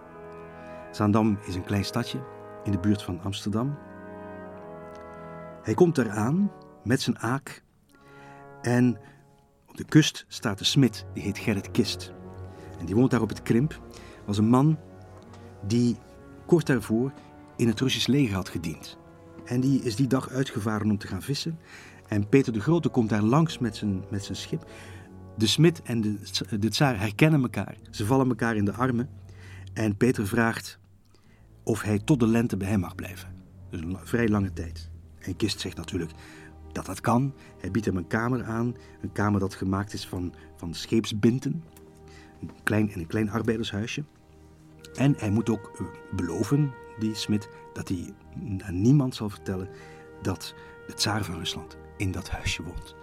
[0.91, 2.23] Zaandam is een klein stadje
[2.63, 3.77] in de buurt van Amsterdam.
[5.63, 6.51] Hij komt daar aan
[6.83, 7.63] met zijn aak
[8.61, 8.99] en
[9.67, 12.13] op de kust staat de smid, die heet Gerrit Kist.
[12.79, 13.81] En die woont daar op het Krimp.
[14.25, 14.79] Was een man
[15.67, 15.97] die
[16.45, 17.11] kort daarvoor
[17.55, 18.99] in het Russisch leger had gediend.
[19.51, 21.59] En die is die dag uitgevaren om te gaan vissen.
[22.07, 24.65] En Peter de Grote komt daar langs met zijn, met zijn schip.
[25.37, 26.17] De smid en de,
[26.59, 27.75] de tsaar herkennen elkaar.
[27.89, 29.09] Ze vallen elkaar in de armen.
[29.73, 30.79] En Peter vraagt
[31.63, 33.29] of hij tot de lente bij hem mag blijven.
[33.69, 34.89] Dus een vrij lange tijd.
[35.19, 36.11] En Kist zegt natuurlijk
[36.71, 37.33] dat dat kan.
[37.57, 38.75] Hij biedt hem een kamer aan.
[39.01, 41.63] Een kamer dat gemaakt is van, van scheepsbinten.
[42.41, 44.03] Een klein, een klein arbeidershuisje.
[44.93, 45.85] En hij moet ook eh,
[46.15, 48.13] beloven, die smid, dat hij
[48.65, 49.69] aan niemand zal vertellen
[50.21, 50.55] dat
[50.87, 52.95] de tsaar van Rusland in dat huisje woont.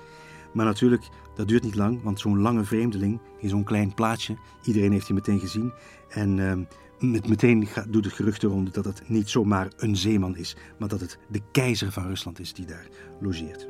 [0.52, 4.92] Maar natuurlijk, dat duurt niet lang, want zo'n lange vreemdeling in zo'n klein plaatsje, iedereen
[4.92, 5.72] heeft hij meteen gezien.
[6.08, 6.52] En uh,
[6.98, 11.00] met, meteen doet het gerucht rond dat het niet zomaar een zeeman is, maar dat
[11.00, 12.88] het de keizer van Rusland is die daar
[13.20, 13.68] logeert.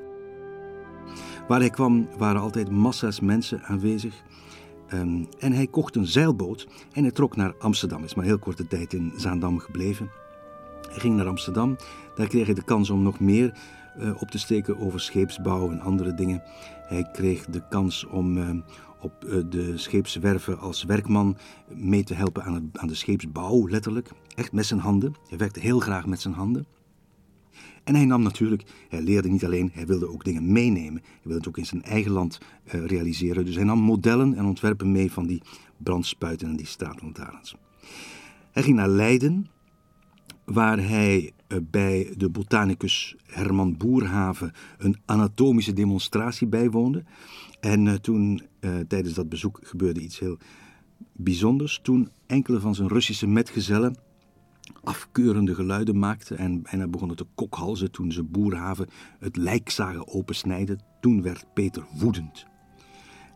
[1.49, 4.23] Waar hij kwam waren altijd massa's mensen aanwezig.
[4.95, 8.05] Um, en hij kocht een zeilboot en hij trok naar Amsterdam.
[8.05, 10.11] Is maar heel korte tijd in Zaandam gebleven.
[10.88, 11.77] Hij ging naar Amsterdam.
[12.14, 13.53] Daar kreeg hij de kans om nog meer
[13.98, 16.42] uh, op te steken over scheepsbouw en andere dingen.
[16.87, 18.51] Hij kreeg de kans om uh,
[19.01, 21.37] op uh, de scheepswerven als werkman
[21.68, 24.11] mee te helpen aan, het, aan de scheepsbouw, letterlijk.
[24.35, 25.14] Echt met zijn handen.
[25.29, 26.66] Hij werkte heel graag met zijn handen.
[27.85, 31.03] En hij nam natuurlijk, hij leerde niet alleen, hij wilde ook dingen meenemen.
[31.03, 33.44] Hij wilde het ook in zijn eigen land realiseren.
[33.44, 35.42] Dus hij nam modellen en ontwerpen mee van die
[35.77, 37.57] brandspuiten en die straatlantaarns.
[38.53, 39.46] Hij ging naar Leiden,
[40.53, 47.05] waar hij uh, bij de botanicus Herman Boerhaven een anatomische demonstratie bijwoonde.
[47.61, 48.43] En uh, toen
[48.89, 50.39] tijdens dat bezoek gebeurde iets heel
[51.13, 51.81] bijzonders.
[51.83, 53.97] Toen enkele van zijn Russische metgezellen
[54.83, 60.81] afkeurende geluiden maakten en bijna begonnen te kokhalzen toen ze Boerhaven het lijk zagen opensnijden.
[61.01, 62.47] Toen werd Peter woedend.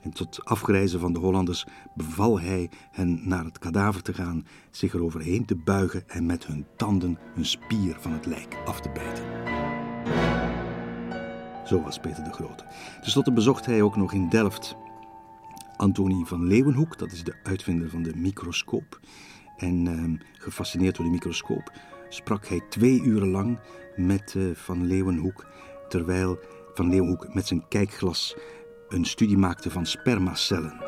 [0.02, 4.94] En tot afgrijzen van de Hollanders beval hij hen naar het kadaver te gaan, zich
[4.94, 9.24] eroverheen te buigen en met hun tanden een spier van het lijk af te bijten.
[11.66, 12.64] Zo was Peter de Grote.
[13.00, 14.76] Ten slotte bezocht hij ook nog in Delft
[15.76, 19.00] Antonie van Leeuwenhoek, dat is de uitvinder van de microscoop.
[19.56, 21.72] En uh, gefascineerd door de microscoop
[22.08, 23.58] sprak hij twee uren lang
[23.96, 25.46] met uh, Van Leeuwenhoek,
[25.88, 26.38] terwijl
[26.74, 28.36] Van Leeuwenhoek met zijn kijkglas
[28.92, 30.80] een studie maakte van spermacellen.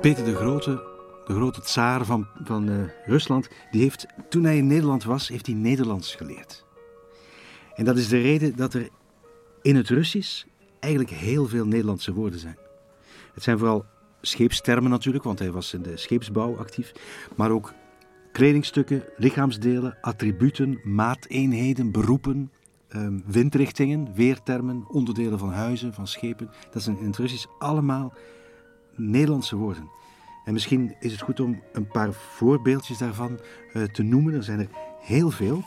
[0.00, 0.70] Peter de Grote,
[1.26, 5.46] de grote tsaar van, van uh, Rusland, die heeft, toen hij in Nederland was, heeft
[5.46, 6.64] hij Nederlands geleerd.
[7.74, 8.88] En dat is de reden dat er
[9.62, 10.44] in het Russisch
[10.80, 12.58] eigenlijk heel veel Nederlandse woorden zijn.
[13.34, 13.84] Het zijn vooral
[14.20, 16.92] scheepstermen natuurlijk, want hij was in de scheepsbouw actief.
[17.34, 17.72] Maar ook
[18.36, 22.50] kledingstukken, lichaamsdelen, attributen, maateenheden, beroepen,
[22.88, 26.50] um, windrichtingen, weertermen, onderdelen van huizen, van schepen.
[26.70, 28.12] Dat zijn in het Russisch allemaal
[28.94, 29.90] Nederlandse woorden.
[30.44, 33.40] En misschien is het goed om een paar voorbeeldjes daarvan
[33.74, 34.34] uh, te noemen.
[34.34, 34.68] Er zijn er
[35.00, 35.62] heel veel.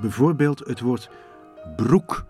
[0.00, 1.10] Bijvoorbeeld het woord
[1.76, 2.24] broek,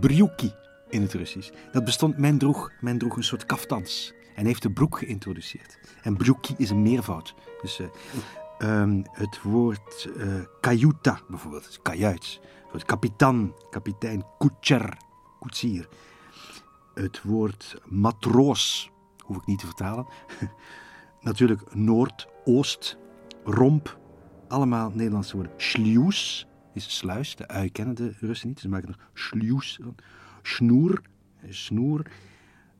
[0.00, 0.52] brjuki
[0.88, 1.50] in het Russisch.
[1.72, 4.16] Dat bestond, men droeg, men droeg een soort kaftans.
[4.38, 5.78] En heeft de broek geïntroduceerd.
[6.02, 7.34] En broekie is een meervoud.
[7.62, 7.86] Dus eh,
[8.58, 12.40] ehm, het woord uh, kajuta bijvoorbeeld, kajuit.
[12.42, 14.96] Het woord kapitan, kapitein, koetscher,
[15.40, 15.88] koetsier.
[16.94, 18.90] Het woord matroos,
[19.24, 20.06] hoef ik niet te vertalen.
[21.20, 22.98] Natuurlijk Noord, Oost,
[23.44, 23.98] Romp,
[24.48, 25.52] allemaal Nederlandse woorden.
[25.56, 29.94] Schlius is sluis, de ui kennen de Russen niet, ze maken er schlius van.
[30.42, 31.02] Snoer,
[31.48, 32.10] snoer.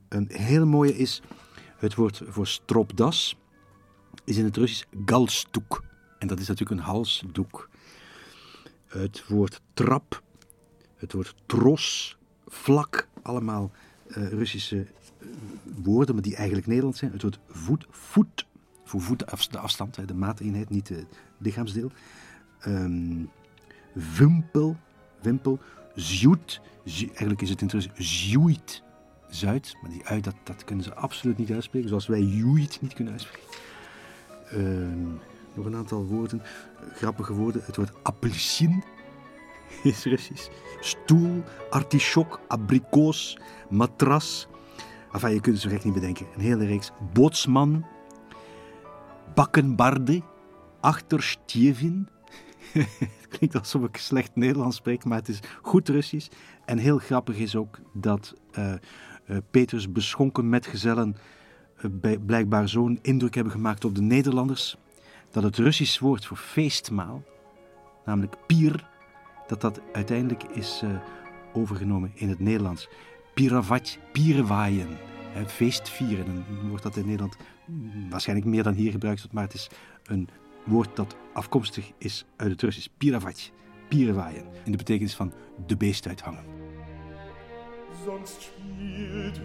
[0.09, 1.21] Een heel mooie is
[1.79, 3.37] het woord voor stropdas,
[4.23, 5.81] is in het Russisch galstuk.
[6.19, 7.69] En dat is natuurlijk een halsdoek.
[8.87, 10.21] Het woord trap,
[10.95, 13.71] het woord tros, vlak, allemaal
[14.07, 15.29] uh, Russische uh,
[15.83, 17.11] woorden, maar die eigenlijk Nederlands zijn.
[17.11, 18.47] Het woord voet, voet,
[18.83, 19.19] voor voet
[19.51, 21.05] de afstand, de maateenheid, niet het
[21.37, 21.91] lichaamsdeel.
[22.67, 23.29] Um,
[23.93, 24.77] wimpel,
[25.21, 25.59] wimpel,
[25.95, 28.83] zjoet, eigenlijk is het in het Russisch zjoeit,
[29.29, 32.93] Zuid, maar die uit, dat, dat kunnen ze absoluut niet uitspreken, zoals wij joeit niet
[32.93, 33.47] kunnen uitspreken.
[34.53, 34.87] Uh,
[35.53, 36.41] nog een aantal woorden,
[36.93, 37.61] grappige woorden.
[37.65, 38.83] Het woord appelsien
[39.83, 40.49] is Russisch.
[40.79, 43.37] Stoel, artichok, abrikoos,
[43.69, 44.47] matras.
[45.11, 46.25] Enfin, je kunt het zo niet bedenken.
[46.35, 46.91] Een hele reeks.
[47.13, 47.85] Bootsman,
[49.33, 50.21] bakkenbarde,
[50.79, 52.07] achterstjevin.
[52.73, 56.27] het klinkt alsof ik slecht Nederlands spreek, maar het is goed Russisch.
[56.65, 58.73] En heel grappig is ook dat uh,
[59.51, 61.15] Peters beschonken metgezellen
[62.01, 64.77] uh, blijkbaar zo'n indruk hebben gemaakt op de Nederlanders,
[65.31, 67.23] dat het Russisch woord voor feestmaal,
[68.05, 68.87] namelijk pier,
[69.47, 70.89] dat dat uiteindelijk is uh,
[71.53, 72.89] overgenomen in het Nederlands.
[73.33, 74.97] Piravat, pierwaaien,
[75.31, 76.25] het feestvieren.
[76.25, 77.37] Dan wordt dat in Nederland
[78.09, 79.69] waarschijnlijk meer dan hier gebruikt, maar het is
[80.03, 80.29] een
[80.65, 82.87] woord dat afkomstig is uit het Russisch.
[82.97, 83.51] Piravat,
[83.87, 85.33] pierwaaien, in de betekenis van
[85.67, 86.58] de beest uithangen.
[88.05, 89.41] sonst spielt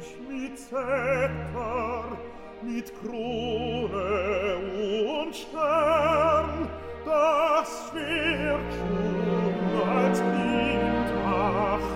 [0.00, 2.16] ich mit Zepter,
[2.62, 4.56] mit Krone
[5.22, 6.68] und Stern,
[7.04, 11.88] das wird schon als Kind, ach,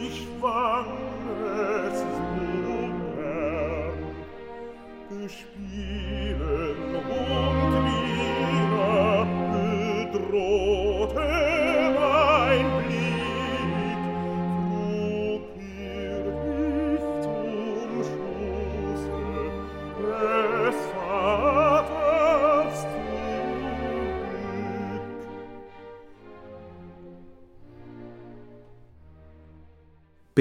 [0.00, 0.86] ich fang
[1.88, 2.78] es so
[3.16, 4.00] gern.
[5.22, 9.26] Gespielen und wieder
[10.12, 10.91] bedrohen,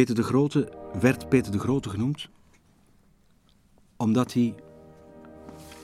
[0.01, 2.29] Peter de Grote werd Peter de Grote genoemd
[3.97, 4.55] omdat hij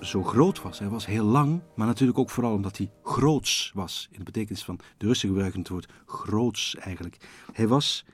[0.02, 0.80] zo groot was.
[0.80, 4.08] Hij was heel lang, maar natuurlijk ook vooral omdat hij groots was.
[4.12, 7.18] In de betekenis van de Russen gebruiken het woord groots eigenlijk.
[7.54, 8.06] Hij was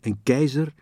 [0.00, 0.74] een keizer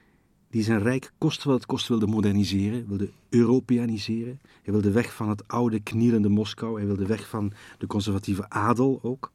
[0.51, 4.41] die zijn rijk koste wat het kost wilde moderniseren, wilde Europeaniseren.
[4.63, 8.99] Hij wilde weg van het oude knielende Moskou, hij wilde weg van de conservatieve adel
[9.03, 9.33] ook.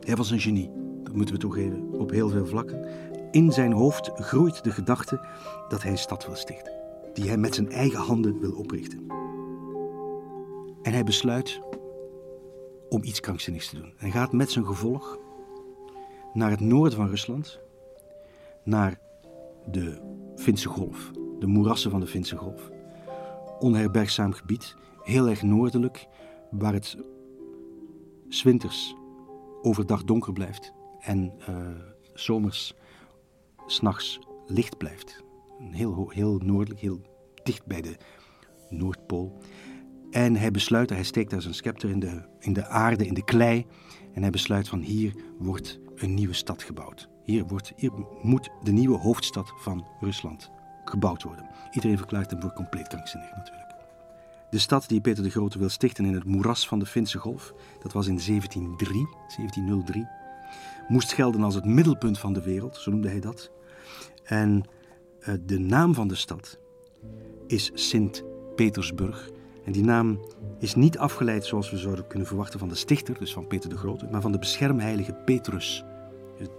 [0.00, 0.70] Hij was een genie,
[1.02, 3.09] dat moeten we toegeven, op heel veel vlakken.
[3.30, 5.20] In zijn hoofd groeit de gedachte
[5.68, 6.72] dat hij een stad wil stichten,
[7.14, 9.06] die hij met zijn eigen handen wil oprichten.
[10.82, 11.60] En hij besluit
[12.88, 13.92] om iets krankzinnigs te doen.
[13.96, 15.18] Hij gaat met zijn gevolg
[16.32, 17.60] naar het noorden van Rusland,
[18.64, 19.00] naar
[19.66, 20.00] de
[20.36, 22.70] Finse Golf, de moerassen van de Finse Golf.
[23.58, 26.06] Onherbergzaam gebied, heel erg noordelijk,
[26.50, 26.96] waar het
[28.28, 28.94] zwinters
[29.62, 31.56] overdag donker blijft en uh,
[32.14, 32.74] zomers
[33.72, 35.24] s'nachts licht blijft.
[35.70, 37.00] Heel, heel noordelijk, heel
[37.42, 37.96] dicht bij de
[38.68, 39.38] Noordpool.
[40.10, 43.24] En hij besluit, hij steekt daar zijn scepter in de, in de aarde, in de
[43.24, 43.66] klei.
[44.12, 47.08] En hij besluit van hier wordt een nieuwe stad gebouwd.
[47.24, 50.50] Hier, wordt, hier moet de nieuwe hoofdstad van Rusland
[50.84, 51.48] gebouwd worden.
[51.70, 53.74] Iedereen verklaart hem voor compleet krankzinnig natuurlijk.
[54.50, 57.52] De stad die Peter de Grote wil stichten in het moeras van de Finse Golf,
[57.82, 59.06] dat was in 1703,
[59.36, 60.06] 1703,
[60.90, 63.50] moest gelden als het middelpunt van de wereld, zo noemde hij dat.
[64.24, 64.64] En
[65.20, 66.58] uh, de naam van de stad
[67.46, 69.30] is Sint-Petersburg.
[69.64, 70.20] En die naam
[70.58, 73.76] is niet afgeleid zoals we zouden kunnen verwachten van de stichter, dus van Peter de
[73.76, 75.84] Grote, maar van de beschermheilige Petrus,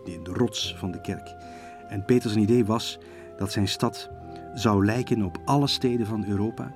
[0.04, 1.36] de rots van de kerk.
[1.88, 3.00] En Peters idee was
[3.38, 4.10] dat zijn stad
[4.54, 6.76] zou lijken op alle steden van Europa,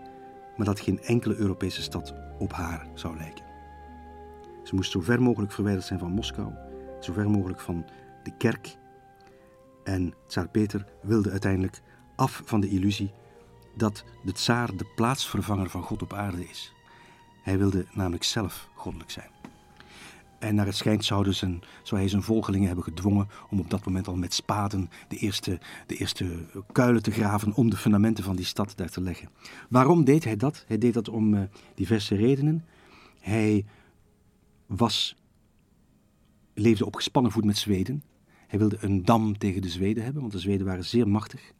[0.57, 3.45] maar dat geen enkele Europese stad op haar zou lijken.
[4.63, 6.51] Ze moest zo ver mogelijk verwijderd zijn van Moskou,
[7.05, 7.85] zo ver mogelijk van
[8.23, 8.77] de kerk.
[9.83, 11.81] En tsaar Peter wilde uiteindelijk
[12.15, 13.11] af van de illusie
[13.75, 16.73] dat de tsaar de plaatsvervanger van God op aarde is.
[17.43, 19.29] Hij wilde namelijk zelf goddelijk zijn.
[20.39, 23.85] En naar het schijnt zouden zijn, zou hij zijn volgelingen hebben gedwongen om op dat
[23.85, 28.35] moment al met spaden de eerste, de eerste kuilen te graven om de fundamenten van
[28.35, 29.29] die stad daar te leggen.
[29.69, 30.63] Waarom deed hij dat?
[30.67, 31.41] Hij deed dat om uh,
[31.75, 32.65] diverse redenen.
[33.19, 33.65] Hij
[34.65, 35.15] was,
[36.55, 38.03] leefde op gespannen voet met Zweden.
[38.47, 41.53] Hij wilde een dam tegen de Zweden hebben, want de Zweden waren zeer machtig.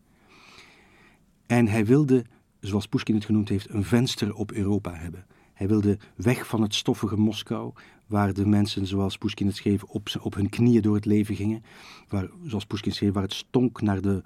[1.46, 2.26] En hij wilde,
[2.60, 5.26] zoals Pushkin het genoemd heeft, een venster op Europa hebben.
[5.54, 7.74] Hij wilde weg van het stoffige Moskou,
[8.06, 11.64] waar de mensen, zoals Pushkin het schreef, op, op hun knieën door het leven gingen.
[12.08, 14.24] Waar, zoals Pushkin schreef, waar het stonk naar de,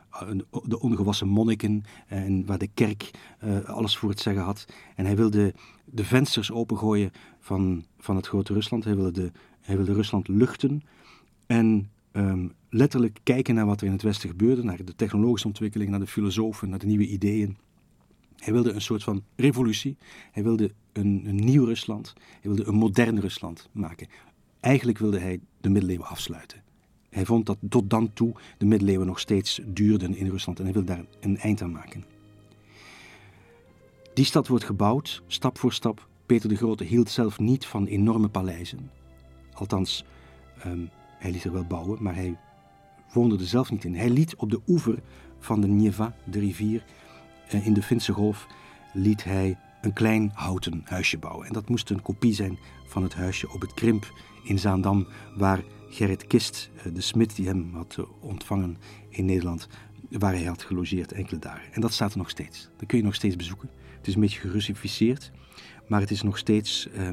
[0.63, 3.11] de ongewassen monniken en waar de kerk
[3.43, 4.65] uh, alles voor het zeggen had.
[4.95, 5.53] En hij wilde
[5.85, 8.83] de vensters opengooien van, van het grote Rusland.
[8.83, 9.31] Hij wilde, de,
[9.69, 10.81] hij wilde Rusland luchten
[11.45, 15.89] en um, letterlijk kijken naar wat er in het Westen gebeurde, naar de technologische ontwikkeling,
[15.89, 17.57] naar de filosofen, naar de nieuwe ideeën.
[18.35, 19.97] Hij wilde een soort van revolutie.
[20.31, 22.13] Hij wilde een, een nieuw Rusland.
[22.17, 24.07] Hij wilde een modern Rusland maken.
[24.59, 26.63] Eigenlijk wilde hij de middeleeuwen afsluiten.
[27.09, 30.73] Hij vond dat tot dan toe de middeleeuwen nog steeds duurden in Rusland en hij
[30.73, 32.05] wilde daar een eind aan maken.
[34.13, 36.07] Die stad wordt gebouwd, stap voor stap.
[36.25, 38.89] Peter de Grote hield zelf niet van enorme paleizen.
[39.59, 40.05] Althans,
[40.65, 42.37] um, hij liet er wel bouwen, maar hij
[43.13, 43.95] woonde er zelf niet in.
[43.95, 44.99] Hij liet op de oever
[45.39, 46.83] van de Neva, de rivier,
[47.47, 48.47] eh, in de Finse golf,
[48.93, 51.47] liet hij een klein houten huisje bouwen.
[51.47, 55.63] En dat moest een kopie zijn van het huisje op het Krimp in Zaandam, waar
[55.89, 58.77] Gerrit Kist, eh, de smid die hem had eh, ontvangen
[59.09, 59.67] in Nederland,
[60.09, 61.73] waar hij had gelogeerd enkele dagen.
[61.73, 62.69] En dat staat er nog steeds.
[62.77, 63.69] Dat kun je nog steeds bezoeken.
[63.97, 65.31] Het is een beetje gerussificeerd,
[65.87, 67.09] maar het is nog steeds, uh,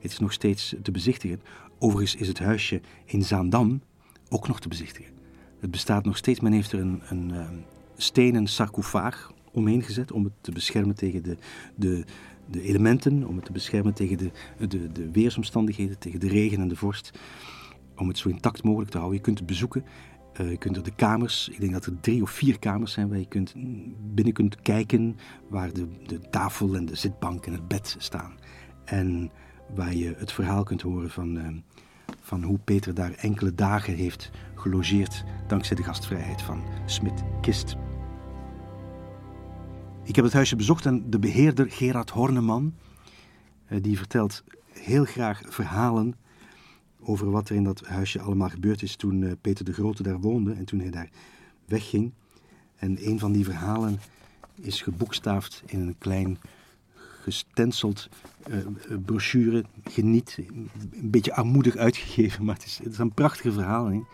[0.00, 1.40] het is nog steeds te bezichtigen.
[1.78, 3.82] Overigens is het huisje in Zaandam
[4.28, 5.12] ook nog te bezichtigen.
[5.60, 6.40] Het bestaat nog steeds.
[6.40, 7.64] Men heeft er een, een, een
[7.96, 11.36] stenen sarcofaag omheen gezet om het te beschermen tegen de,
[11.74, 12.04] de,
[12.50, 14.30] de elementen, om het te beschermen tegen de,
[14.68, 17.18] de, de weersomstandigheden, tegen de regen en de vorst.
[17.96, 19.18] Om het zo intact mogelijk te houden.
[19.18, 19.84] Je kunt het bezoeken.
[20.40, 23.08] Uh, je kunt er de kamers, ik denk dat er drie of vier kamers zijn
[23.08, 23.54] waar je kunt,
[24.14, 25.16] binnen kunt kijken,
[25.48, 28.32] waar de, de tafel en de zitbank en het bed staan.
[28.84, 29.30] En
[29.74, 31.48] waar je het verhaal kunt horen van, uh,
[32.20, 37.76] van hoe Peter daar enkele dagen heeft gelogeerd dankzij de gastvrijheid van Smit Kist.
[40.04, 42.74] Ik heb het huisje bezocht en de beheerder Gerard Horneman,
[43.66, 46.14] eh, die vertelt heel graag verhalen
[47.00, 50.20] over wat er in dat huisje allemaal gebeurd is toen eh, Peter de Grote daar
[50.20, 51.10] woonde en toen hij daar
[51.64, 52.12] wegging.
[52.76, 54.00] En een van die verhalen
[54.54, 56.38] is geboekstaafd in een klein
[57.22, 58.08] gestenceld
[58.48, 58.56] uh,
[59.04, 59.64] brochure.
[59.84, 64.06] Geniet, een beetje armoedig uitgegeven, maar het is, het is een prachtige verhaal.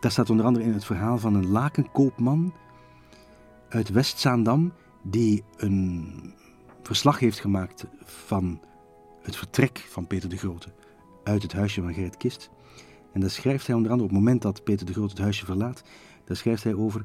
[0.00, 2.54] Daar staat onder andere in het verhaal van een lakenkoopman
[3.68, 6.34] uit Westzaandam die een
[6.82, 8.60] verslag heeft gemaakt van
[9.22, 10.68] het vertrek van Peter de Grote
[11.24, 12.50] uit het huisje van Gerrit Kist.
[13.12, 15.44] En daar schrijft hij onder andere op het moment dat Peter de Grote het huisje
[15.44, 15.82] verlaat,
[16.24, 17.04] daar schrijft hij over,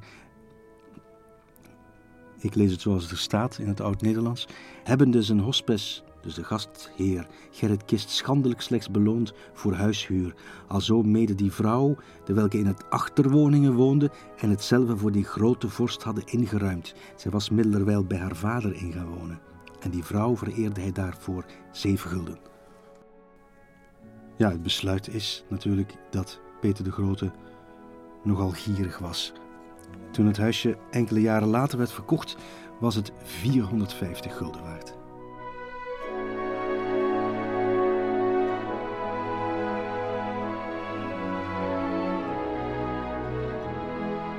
[2.40, 4.48] ik lees het zoals het er staat in het Oud-Nederlands,
[4.84, 10.36] hebbende zijn hospes dus de gastheer Gerrit Kist schandelijk slechts beloond voor huishuur,
[10.68, 15.70] alzo mede die vrouw, de welke in het achterwoningen woonde en hetzelfde voor die grote
[15.70, 16.94] vorst hadden ingeruimd.
[17.16, 19.40] Zij was middelerwijl bij haar vader in gaan wonen.
[19.80, 22.40] En die vrouw vereerde hij daarvoor zeven gulden.
[24.38, 27.32] Ja, het besluit is natuurlijk dat Peter de Grote
[28.24, 29.34] nogal gierig was.
[30.12, 32.38] Toen het huisje enkele jaren later werd verkocht,
[32.80, 34.98] was het 450 gulden waard.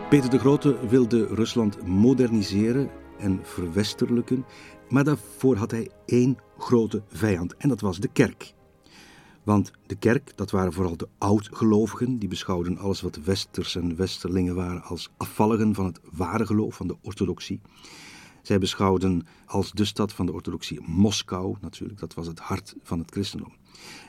[0.09, 4.44] Peter de Grote wilde Rusland moderniseren en verwesterlijken,
[4.88, 8.55] maar daarvoor had hij één grote vijand en dat was de kerk.
[9.51, 14.55] Want de kerk, dat waren vooral de oudgelovigen, die beschouwden alles wat westers en westerlingen
[14.55, 17.61] waren als afvalligen van het ware geloof, van de orthodoxie.
[18.42, 22.98] Zij beschouwden als de stad van de orthodoxie Moskou, natuurlijk, dat was het hart van
[22.98, 23.53] het christendom.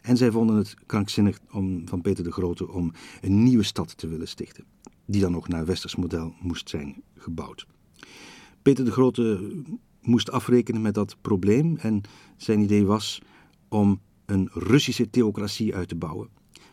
[0.01, 4.07] En zij vonden het krankzinnig om, van Peter de Grote om een nieuwe stad te
[4.07, 4.65] willen stichten
[5.05, 7.67] die dan ook naar westers model moest zijn gebouwd.
[8.61, 9.51] Peter de Grote
[10.01, 12.01] moest afrekenen met dat probleem en
[12.37, 13.21] zijn idee was
[13.69, 16.29] om een Russische theocratie uit te bouwen,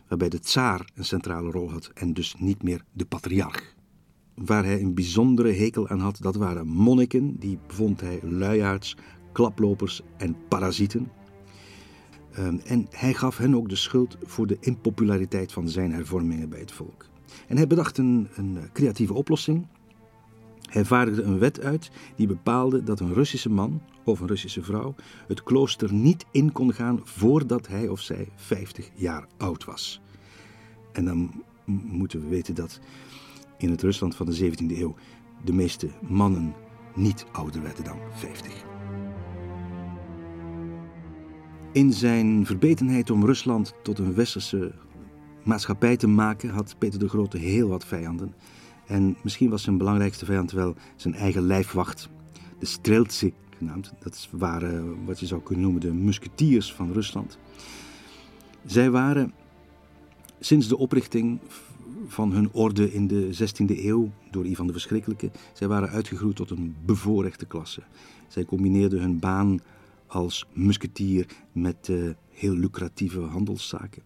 [0.07, 3.75] waarbij de tsaar een centrale rol had en dus niet meer de patriarch.
[4.35, 8.97] Waar hij een bijzondere hekel aan had, dat waren monniken, die vond hij luiaards,
[9.31, 11.11] klaplopers en parasieten.
[12.31, 16.59] Ehm, en hij gaf hen ook de schuld voor de impopulariteit van zijn hervormingen bij
[16.59, 17.05] het volk.
[17.47, 19.67] En hij bedacht een, een creatieve oplossing.
[20.69, 24.95] Hij vaardigde een wet uit die bepaalde dat een Russische man of een Russische vrouw
[25.27, 30.01] het klooster niet in kon gaan voordat hij of zij 50 jaar oud was.
[30.91, 32.79] En dan moeten we weten dat
[33.57, 34.95] in het Rusland van de 17e eeuw
[35.43, 36.53] de meeste mannen
[36.95, 38.65] niet ouder werden dan 50.
[41.71, 44.73] In zijn verbetenheid om Rusland tot een westerse
[45.43, 48.33] maatschappij te maken had Peter de Grote heel wat vijanden.
[48.89, 52.09] En misschien was zijn belangrijkste vijand wel zijn eigen lijfwacht,
[52.59, 53.93] de Streltsy genaamd.
[53.99, 57.37] Dat waren wat je zou kunnen noemen de musketiers van Rusland.
[58.65, 59.33] Zij waren
[60.39, 61.39] sinds de oprichting
[62.07, 66.49] van hun orde in de 16e eeuw door Ivan de Verschrikkelijke, zij waren uitgegroeid tot
[66.49, 67.81] een bevoorrechte klasse.
[68.27, 69.59] Zij combineerden hun baan
[70.07, 74.03] als musketier met uh, heel lucratieve handelszaken.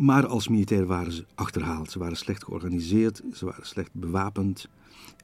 [0.00, 1.90] Maar als militair waren ze achterhaald.
[1.90, 4.68] Ze waren slecht georganiseerd, ze waren slecht bewapend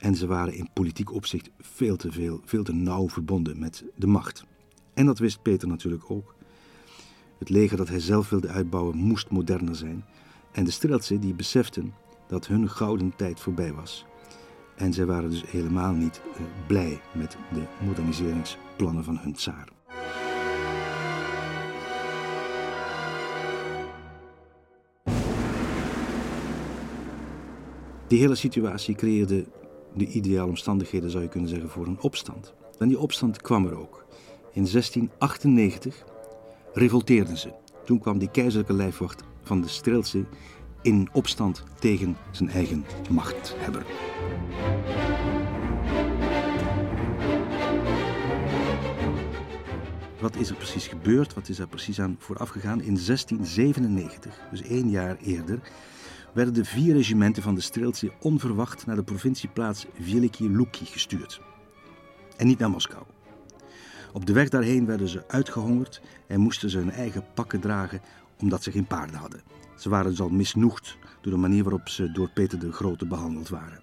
[0.00, 4.06] en ze waren in politiek opzicht veel te veel, veel te nauw verbonden met de
[4.06, 4.44] macht.
[4.94, 6.34] En dat wist Peter natuurlijk ook.
[7.38, 10.04] Het leger dat hij zelf wilde uitbouwen moest moderner zijn.
[10.52, 11.94] En de Streltsen die beseften
[12.26, 14.06] dat hun gouden tijd voorbij was.
[14.76, 19.77] En zij waren dus helemaal niet uh, blij met de moderniseringsplannen van hun tsaar.
[28.08, 29.44] Die hele situatie creëerde
[29.94, 32.54] de ideale omstandigheden, zou je kunnen zeggen, voor een opstand.
[32.78, 34.06] En die opstand kwam er ook.
[34.52, 36.04] In 1698
[36.72, 37.52] revolteerden ze.
[37.84, 40.24] Toen kwam die keizerlijke lijfwacht van de Streltsy
[40.82, 43.86] in opstand tegen zijn eigen machthebber.
[50.20, 51.34] Wat is er precies gebeurd?
[51.34, 52.80] Wat is er precies aan vooraf gegaan?
[52.80, 55.60] In 1697, dus één jaar eerder,
[56.34, 61.40] werden de vier regimenten van de Streltsy onverwacht naar de provincieplaats Veliki Luki gestuurd.
[62.36, 63.04] En niet naar Moskou.
[64.12, 68.00] Op de weg daarheen werden ze uitgehongerd en moesten ze hun eigen pakken dragen
[68.40, 69.42] omdat ze geen paarden hadden.
[69.76, 73.48] Ze waren dus al misnoegd door de manier waarop ze door Peter de Grote behandeld
[73.48, 73.80] waren.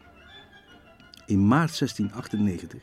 [1.26, 2.82] In maart 1698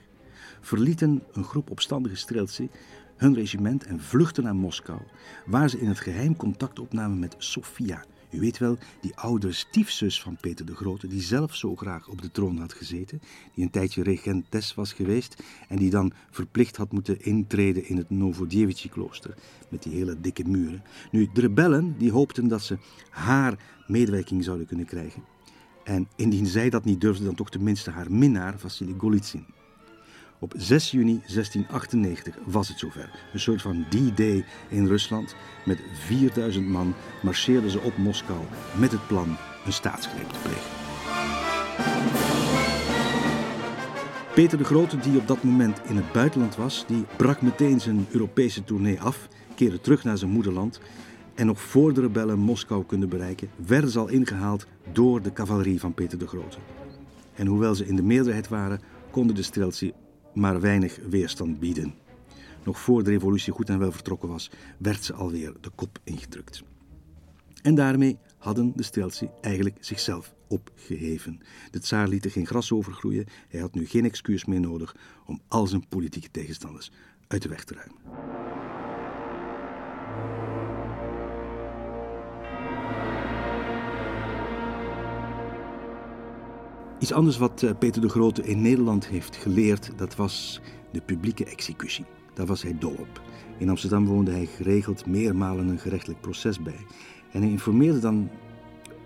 [0.61, 2.69] verlieten een groep opstandige Streltsy
[3.17, 5.01] hun regiment en vluchtten naar Moskou,
[5.47, 10.23] waar ze in het geheim contact opnamen met Sofia, u weet wel, die oude stiefzus
[10.23, 13.23] van Peter de Grote, die zelf zo graag op de troon had gezeten,
[13.55, 18.11] die een tijdje regentes was geweest en die dan verplicht had moeten intreden in het
[18.11, 19.35] Novodevichy-klooster
[19.69, 20.83] met die hele dikke muren.
[21.11, 22.79] Nu, de rebellen die hoopten dat ze
[23.11, 25.23] haar medewerking zouden kunnen krijgen.
[25.85, 29.47] En indien zij dat niet durfde, dan toch tenminste haar minnaar, Vassili Golitsyn.
[30.43, 33.11] Op 6 juni 1698 was het zover.
[33.33, 35.35] Een soort van D-Day in Rusland.
[35.65, 38.39] Met 4000 man marcheerden ze op Moskou
[38.79, 40.71] met het plan een staatsgreep te plegen.
[44.35, 48.07] Peter de Grote, die op dat moment in het buitenland was, die brak meteen zijn
[48.11, 50.81] Europese tournee af, keerde terug naar zijn moederland
[51.35, 55.81] en nog voor de rebellen Moskou konden bereiken, werden ze al ingehaald door de cavalerie
[55.81, 56.59] van Peter de Grote.
[57.35, 58.81] En hoewel ze in de meerderheid waren,
[59.11, 59.93] konden de Streltsy
[60.35, 61.95] maar weinig weerstand bieden.
[62.65, 66.63] Nog voor de revolutie goed en wel vertrokken was, werd ze alweer de kop ingedrukt.
[67.63, 71.41] En daarmee hadden de Streltsy eigenlijk zichzelf opgeheven.
[71.71, 74.97] De tsaar liet er geen gras over groeien, hij had nu geen excuus meer nodig
[75.27, 76.93] om al zijn politieke tegenstanders
[77.27, 78.01] uit de weg te ruimen.
[87.03, 90.61] Iets anders wat eh, Peter de Grote in Nederland heeft geleerd, dat was
[90.93, 92.05] de publieke executie.
[92.35, 93.23] Daar was hij dol op.
[93.59, 96.87] In Amsterdam woonde hij geregeld meermalen een gerechtelijk proces bij.
[97.33, 98.31] En hij informeerde dan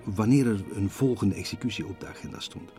[0.05, 2.73] wanneer er een volgende executie op de agenda stond.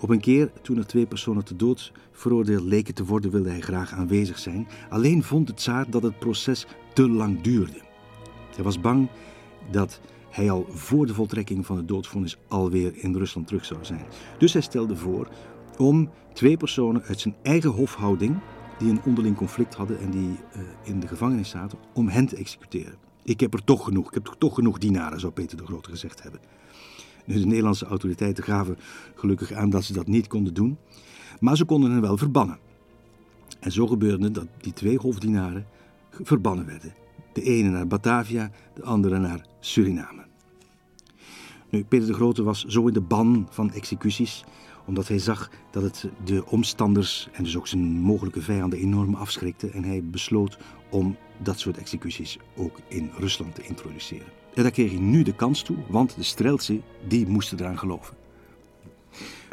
[0.00, 3.60] Op een keer, toen er twee personen te dood veroordeeld leken te worden, wilde hij
[3.60, 4.68] graag aanwezig zijn.
[4.88, 7.80] Alleen vond het zaad dat het proces te lang duurde.
[8.54, 9.08] Hij was bang
[9.70, 10.00] dat
[10.34, 14.04] hij al voor de voltrekking van het doodvonnis alweer in Rusland terug zou zijn.
[14.38, 15.28] Dus hij stelde voor
[15.78, 18.38] om twee personen uit zijn eigen hofhouding,
[18.78, 22.36] die een onderling conflict hadden en die uh, in de gevangenis zaten, om hen te
[22.36, 22.94] executeren.
[23.24, 26.22] Ik heb er toch genoeg, ik heb toch genoeg dienaren, zou Peter de Grote gezegd
[26.22, 26.40] hebben.
[27.26, 28.76] Dus de Nederlandse autoriteiten gaven
[29.14, 30.78] gelukkig aan dat ze dat niet konden doen,
[31.40, 32.58] maar ze konden hen wel verbannen.
[33.60, 35.66] En zo gebeurde dat die twee hofdienaren
[36.10, 36.94] verbannen werden.
[37.32, 40.23] De ene naar Batavia, de andere naar Suriname.
[41.82, 44.44] Peter de Grote was zo in de ban van executies,
[44.84, 49.68] omdat hij zag dat het de omstanders en dus ook zijn mogelijke vijanden enorm afschrikte.
[49.68, 50.58] En hij besloot
[50.90, 54.26] om dat soort executies ook in Rusland te introduceren.
[54.54, 58.16] En daar kreeg hij nu de kans toe, want de Streltsy die moesten eraan geloven.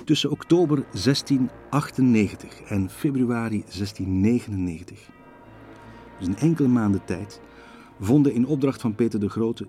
[0.05, 5.09] Tussen oktober 1698 en februari 1699,
[6.19, 7.41] dus een enkele maanden tijd,
[7.99, 9.67] vonden in opdracht van Peter de Grote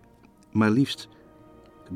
[0.53, 1.09] maar liefst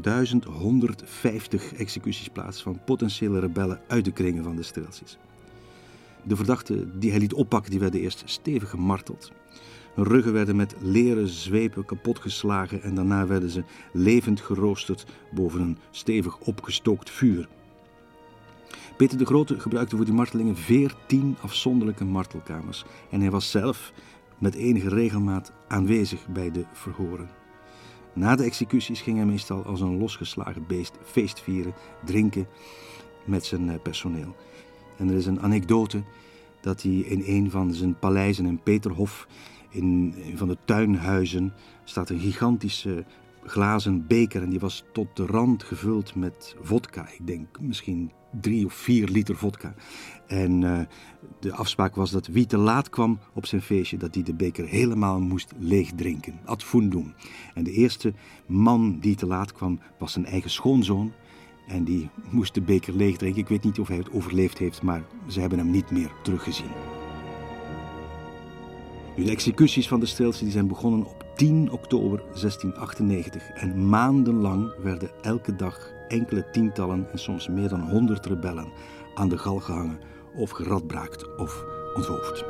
[0.01, 5.19] 1150 executies plaats van potentiële rebellen uit de kringen van de Streltsjes.
[6.23, 9.33] De verdachten die hij liet oppakken, die werden eerst stevig gemarteld.
[9.95, 15.79] Hun ruggen werden met leren zwepen kapotgeslagen en daarna werden ze levend geroosterd boven een
[15.91, 17.49] stevig opgestookt vuur.
[18.97, 23.93] Peter de Grote gebruikte voor die martelingen veertien afzonderlijke martelkamers en hij was zelf
[24.39, 27.36] met enige regelmaat aanwezig bij de verhoren.
[28.17, 32.47] Na de executies ging hij meestal als een losgeslagen beest feestvieren, drinken
[33.25, 34.37] met zijn eh, personeel.
[34.97, 36.03] En er is een anekdote
[36.61, 39.29] dat hij in een van zijn paleizen in Peterhof,
[39.71, 41.55] in een van de tuinhuizen,
[41.85, 43.05] staat een gigantische
[43.45, 47.09] glazen beker en die was tot de rand gevuld met vodka.
[47.09, 49.75] Ik denk misschien drie of vier liter vodka.
[50.27, 50.81] En uh,
[51.41, 54.67] de afspraak was dat wie te laat kwam op zijn feestje, dat hij de beker
[54.67, 56.41] helemaal moest leegdrinken.
[56.45, 57.15] Ad fundum.
[57.55, 58.15] En de eerste
[58.47, 61.13] man die te laat kwam was zijn eigen schoonzoon.
[61.67, 63.41] En die moest de beker leegdrinken.
[63.41, 66.71] Ik weet niet of hij het overleefd heeft, maar ze hebben hem niet meer teruggezien.
[69.17, 75.11] De executies van de Steelse die zijn begonnen op 10 oktober 1698 en maandenlang werden
[75.23, 78.73] elke dag enkele tientallen en soms meer dan honderd rebellen
[79.15, 79.99] aan de gal gehangen
[80.35, 82.45] of geradbraakt of onthoofd.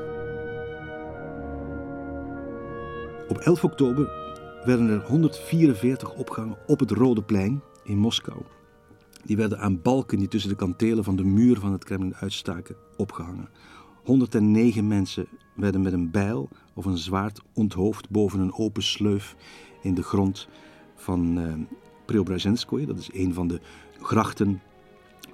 [3.29, 4.11] Op 11 oktober
[4.65, 8.43] werden er 144 opgehangen op het Rode Plein in Moskou.
[9.25, 12.77] Die werden aan balken die tussen de kantelen van de muur van het Kremlin uitstaken
[12.97, 13.49] opgehangen.
[14.05, 19.37] 109 mensen werden met een bijl of een zwaard onthoofd boven een open sleuf
[19.83, 20.49] in de grond
[20.95, 21.55] van uh,
[22.07, 22.87] Preobrazenskoye.
[22.87, 23.61] Dat is een van de
[24.01, 24.61] grachten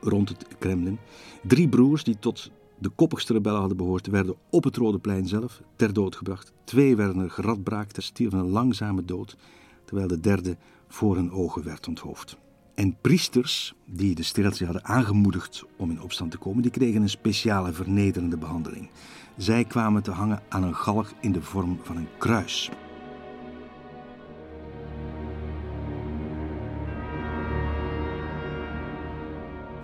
[0.01, 0.99] rond het Kremlin.
[1.43, 5.63] Drie broers die tot de koppigste rebellen hadden behoord, werden op het Rode Plein zelf
[5.77, 6.53] ter dood gebracht.
[6.65, 9.37] Twee werden er geradbraakt ter stierven een langzame dood,
[9.85, 10.57] terwijl de derde
[10.89, 12.37] voor hun ogen werd onthoofd.
[12.75, 17.09] En priesters, die de Streltsy hadden aangemoedigd om in opstand te komen, die kregen een
[17.09, 18.91] speciale vernederende behandeling.
[19.37, 22.71] Zij kwamen te hangen aan een galg in de vorm van een kruis.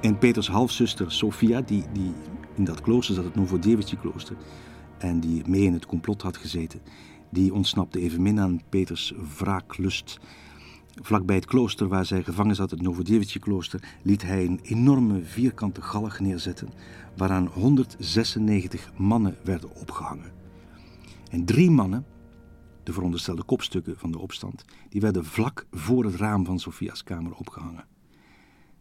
[0.01, 2.12] En Peters halfzuster Sofia, die, die
[2.55, 4.36] in dat klooster zat, het Novodevitsje klooster,
[4.99, 6.80] en die mee in het complot had gezeten,
[7.30, 10.18] die ontsnapte evenmin aan Peters wraaklust.
[11.03, 15.82] Vlakbij het klooster waar zij gevangen zat, het Novodevitsje klooster, liet hij een enorme vierkante
[15.82, 16.68] galg neerzetten,
[17.16, 20.32] waaraan 196 mannen werden opgehangen.
[21.30, 22.07] En drie mannen,
[22.82, 27.34] de veronderstelde kopstukken van de opstand, die werden vlak voor het raam van Sofia's kamer
[27.34, 27.97] opgehangen.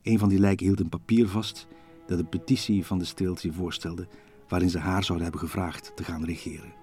[0.07, 1.67] Een van die lijken hield een papier vast
[2.05, 4.07] dat een petitie van de Streeltje voorstelde,
[4.47, 6.73] waarin ze haar zouden hebben gevraagd te gaan regeren.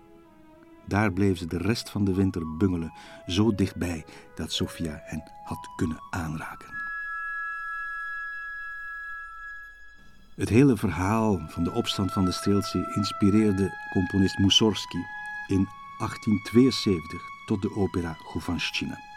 [0.87, 2.93] Daar bleef ze de rest van de winter bungelen,
[3.27, 4.05] zo dichtbij
[4.35, 6.69] dat Sofia hen had kunnen aanraken.
[10.37, 15.03] Het hele verhaal van de opstand van de Streeltje inspireerde componist Mussorgsky
[15.47, 15.69] in
[15.99, 19.14] 1872 tot de opera Govanschina.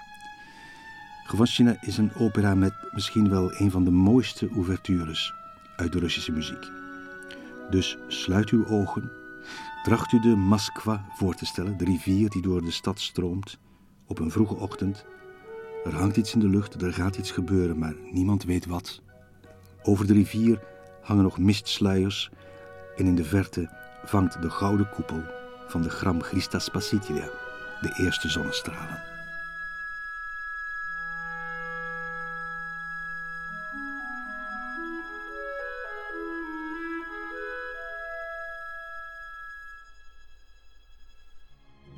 [1.28, 5.34] Govanschina is een opera met misschien wel een van de mooiste ouvertures
[5.76, 6.72] uit de Russische muziek.
[7.70, 9.12] Dus sluit uw ogen,
[9.84, 13.58] tracht u de Moskva voor te stellen, de rivier die door de stad stroomt
[14.06, 15.06] op een vroege ochtend.
[15.86, 19.02] Er hangt iets in de lucht, er gaat iets gebeuren, maar niemand weet wat.
[19.84, 20.60] Over de rivier
[21.02, 22.30] hangen nog mistsluiers
[22.98, 23.70] en in de verte
[24.04, 25.24] vangt de gouden koepel
[25.68, 27.30] van de Gram Christa Spasitilia
[27.82, 29.17] de eerste zonnestralen.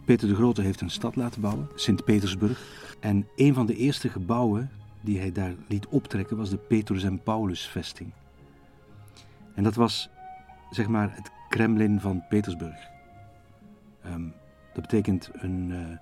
[0.10, 2.62] Peter de Grote heeft een stad laten bouwen, Sint-Petersburg.
[3.00, 4.70] En een van de eerste gebouwen
[5.02, 8.12] die hij daar liet optrekken was de Petrus en Paulus vesting.
[9.56, 10.10] En dat was
[10.70, 12.88] zeg maar het Kremlin van Petersburg.
[14.02, 14.24] Ehm,
[14.74, 15.98] dat betekent een, uh,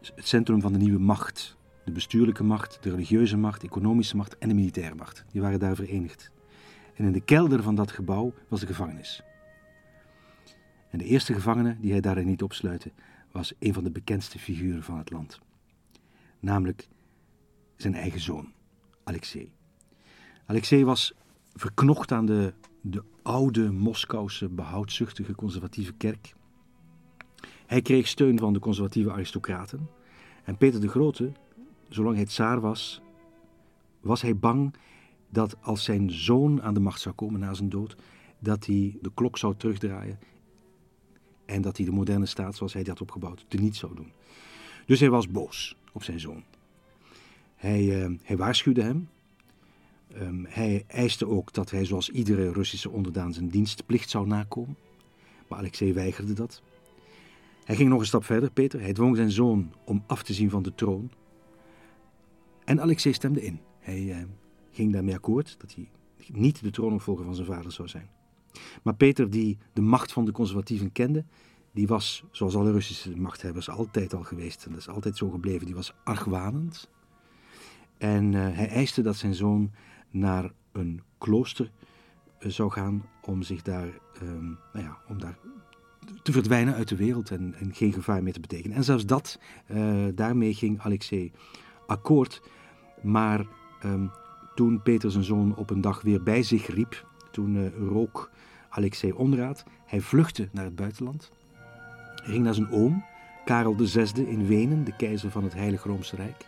[0.00, 1.56] het centrum van de nieuwe macht.
[1.84, 5.24] De bestuurlijke macht, de religieuze macht, de economische macht en de militaire macht.
[5.32, 6.30] Die waren daar verenigd.
[6.94, 9.22] En in de kelder van dat gebouw was de gevangenis.
[10.90, 12.92] En de eerste gevangene die hij daarin niet opsluiten
[13.32, 15.40] was een van de bekendste figuren van het land.
[16.40, 16.88] Namelijk
[17.76, 18.52] zijn eigen zoon,
[19.04, 19.52] Alexei.
[20.46, 21.14] Alexei was
[21.52, 26.34] verknocht aan de, de oude Moskouse behoudzuchtige conservatieve kerk.
[27.66, 29.88] Hij kreeg steun van de conservatieve aristocraten.
[30.44, 31.32] En Peter de Grote,
[31.88, 33.02] zolang hij tsaar was,
[34.00, 34.74] was hij bang
[35.28, 37.96] dat als zijn zoon aan de macht zou komen na zijn dood,
[38.38, 40.18] dat hij de klok zou terugdraaien
[41.50, 44.12] en dat hij de moderne staat zoals hij had opgebouwd niet zou doen.
[44.86, 46.44] Dus hij was boos op zijn zoon.
[47.56, 49.08] Hij, uh, hij waarschuwde hem.
[50.16, 54.76] Um, hij eiste ook dat hij zoals iedere Russische onderdaan zijn dienstplicht zou nakomen.
[55.48, 56.62] Maar Alexei weigerde dat.
[57.64, 58.80] Hij ging nog een stap verder, Peter.
[58.80, 61.10] Hij dwong zijn zoon om af te zien van de troon.
[62.64, 63.60] En Alexei stemde in.
[63.78, 64.16] Hij uh,
[64.72, 65.88] ging daarmee akkoord dat hij
[66.32, 68.10] niet de troonopvolger van zijn vader zou zijn.
[68.82, 71.24] Maar Peter, die de macht van de conservatieven kende,
[71.72, 75.66] die was, zoals alle Russische machthebbers altijd al geweest, en dat is altijd zo gebleven,
[75.66, 76.88] die was argwanend.
[77.98, 79.70] En uh, hij eiste dat zijn zoon
[80.10, 81.70] naar een klooster
[82.40, 83.88] uh, zou gaan om zich daar,
[84.22, 85.38] um, nou ja, om daar
[86.22, 88.76] te verdwijnen uit de wereld en, en, geen gevaar meer te betekenen.
[88.76, 89.38] En zelfs dat,
[89.70, 91.32] uh, daarmee ging Alexei
[91.86, 92.42] akkoord.
[93.02, 93.46] Maar
[93.84, 94.10] um,
[94.54, 98.30] toen Peter zijn zoon op een dag weer bij zich riep, toen rook
[98.70, 101.30] Alexei onraad, hij vluchtte naar het buitenland.
[102.14, 103.04] Hij ging naar zijn oom,
[103.44, 106.46] Karel VI in Wenen, de keizer van het Heilige Roomse Rijk.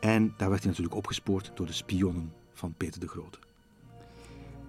[0.00, 3.38] En daar werd hij natuurlijk opgespoord door de spionnen van Peter de Grote.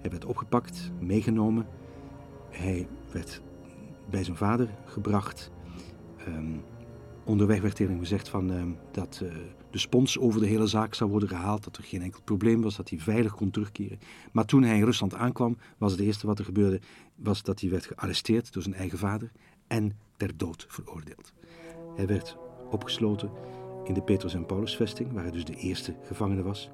[0.01, 1.67] Hij werd opgepakt, meegenomen.
[2.49, 3.41] Hij werd
[4.09, 5.51] bij zijn vader gebracht.
[6.27, 6.63] Um,
[7.27, 9.31] onderweg werd tegen hem gezegd van, um, dat uh,
[9.71, 12.75] de spons over de hele zaak zou worden gehaald, dat er geen enkel probleem was,
[12.75, 13.99] dat hij veilig kon terugkeren.
[14.31, 16.81] Maar toen hij in Rusland aankwam, was het eerste wat er gebeurde,
[17.15, 19.31] was dat hij werd gearresteerd door zijn eigen vader
[19.67, 21.33] en ter dood veroordeeld.
[21.95, 22.37] Hij werd
[22.69, 23.31] opgesloten
[23.83, 26.69] in de Petrus en Paulusvesting, waar hij dus de eerste gevangene was.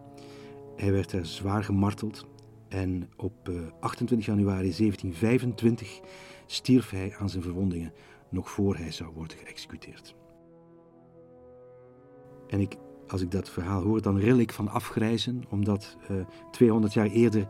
[0.76, 2.26] Hij werd er zwaar gemarteld
[2.68, 6.00] en op 28 eh, januari 1725
[6.46, 7.94] stierf hij aan zijn verwondingen
[8.30, 10.16] nog voor hij zou worden geëxecuteerd.
[12.54, 12.78] En ik,
[13.08, 17.08] als ik dat verhaal hoor, dan ril ik van afgrijzen, omdat uh, eh, 200 jaar
[17.08, 17.48] eerder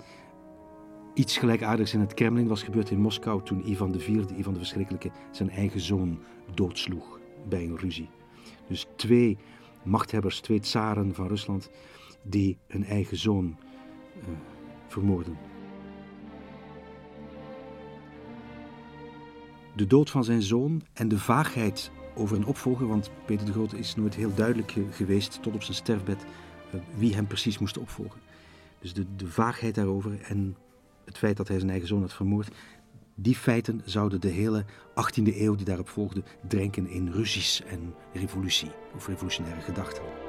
[1.13, 5.11] iets gelijkaardigs in het Kremlin was gebeurd in Moskou toen Ivan IV, Ivan de Verschrikkelijke,
[5.31, 6.19] zijn eigen zoon
[6.53, 8.09] doodsloeg bij een ruzie.
[8.67, 9.37] Dus twee
[9.83, 11.69] machthebbers, twee tsaren van Rusland,
[12.21, 13.57] die hun eigen zoon
[14.17, 14.23] uh,
[14.87, 15.37] vermoorden.
[19.75, 23.77] De dood van zijn zoon en de vaagheid over een opvolger, want Peter de Grote
[23.77, 26.25] is nooit heel duidelijk geweest tot op zijn sterfbed
[26.75, 28.19] uh, wie hem precies moest opvolgen.
[28.79, 30.55] Dus de, de vaagheid daarover en
[31.05, 32.55] het feit dat hij zijn eigen zoon had vermoord,
[33.15, 38.71] die feiten zouden de hele 18e eeuw die daarop volgde drenken in ruzies en revolutie
[38.95, 40.22] of revolutionaire gedachten.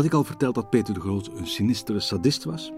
[0.00, 2.72] Had ik al verteld dat Peter de Groot een sinistere sadist was?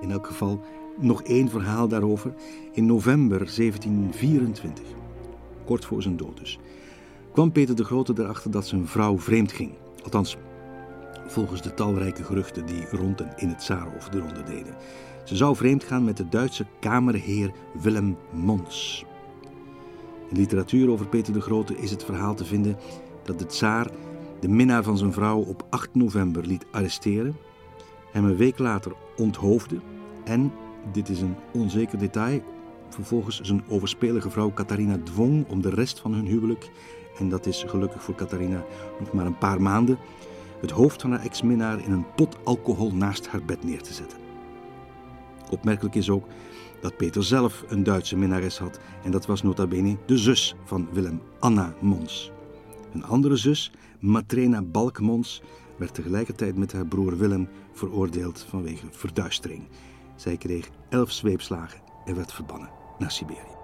[0.00, 0.60] In elk geval
[0.98, 2.34] nog één verhaal daarover.
[2.72, 4.84] In november 1724,
[5.64, 6.58] kort voor zijn dood dus,
[7.32, 9.72] kwam Peter de Grote erachter dat zijn vrouw vreemd ging.
[10.02, 10.36] Althans,
[11.26, 14.74] volgens de talrijke geruchten die rond en in het Zarenhof de ronde deden.
[15.24, 19.04] Ze zou vreemd gaan met de Duitse kamerheer Willem Mons.
[20.30, 22.76] In literatuur over Peter de Grote is het verhaal te vinden
[23.24, 23.90] dat de tsaar
[24.40, 27.36] de minnaar van zijn vrouw op 8 november liet arresteren,
[28.12, 29.80] hem een week later onthoofde
[30.24, 30.52] en,
[30.92, 32.42] dit is een onzeker detail,
[32.88, 36.70] vervolgens zijn overspelige vrouw Catharina dwong om de rest van hun huwelijk,
[37.18, 38.64] en dat is gelukkig voor Catharina
[38.98, 39.98] nog maar een paar maanden,
[40.60, 44.18] het hoofd van haar ex-minnaar in een pot alcohol naast haar bed neer te zetten.
[45.50, 46.26] Opmerkelijk is ook
[46.80, 50.88] dat Peter zelf een Duitse minnares had en dat was nota bene de zus van
[50.92, 52.32] Willem, Anna Mons.
[52.92, 55.42] Een andere zus, Matrena Balkmons
[55.78, 59.68] werd tegelijkertijd met haar broer Willem veroordeeld vanwege verduistering.
[60.16, 63.55] Zij kreeg elf zweepslagen en werd verbannen naar Siberië.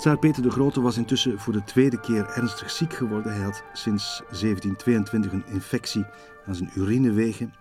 [0.00, 3.32] Tsaar Peter de Grote was intussen voor de tweede keer ernstig ziek geworden.
[3.32, 6.04] Hij had sinds 1722 een infectie
[6.46, 7.52] aan zijn urinewegen,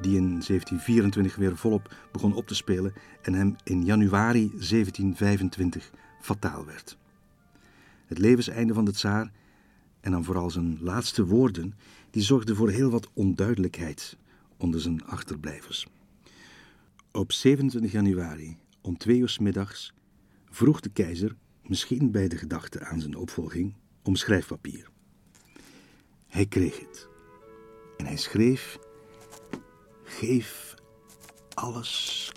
[0.00, 6.64] die in 1724 weer volop begon op te spelen en hem in januari 1725 fataal
[6.64, 6.96] werd.
[8.06, 9.32] Het levenseinde van de tsaar,
[10.00, 11.74] en dan vooral zijn laatste woorden,
[12.10, 14.16] die zorgden voor heel wat onduidelijkheid
[14.56, 15.86] onder zijn achterblijvers.
[17.12, 19.94] Op 27 januari Om twee uur middags
[20.54, 24.90] vroeg de keizer, misschien bij de gedachte aan zijn opvolging, om schrijfpapier.
[26.26, 27.08] Hij kreeg het.
[27.96, 28.78] En hij schreef:
[30.02, 30.74] Geef
[31.54, 32.32] alles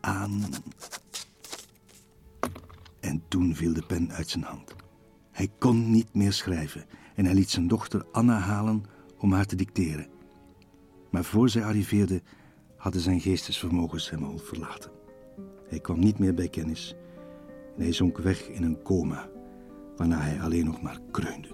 [0.00, 0.42] aan.
[3.00, 4.74] En toen viel de pen uit zijn hand.
[5.30, 8.84] Hij kon niet meer schrijven en hij liet zijn dochter Anna halen
[9.18, 10.08] om haar te dicteren.
[11.10, 12.22] Maar voor zij arriveerde,
[12.76, 14.95] hadden zijn geestesvermogens hem al verlaten.
[15.68, 16.94] Hij kwam niet meer bij kennis
[17.76, 19.28] en hij zonk weg in een coma,
[19.96, 21.48] waarna hij alleen nog maar kreunde.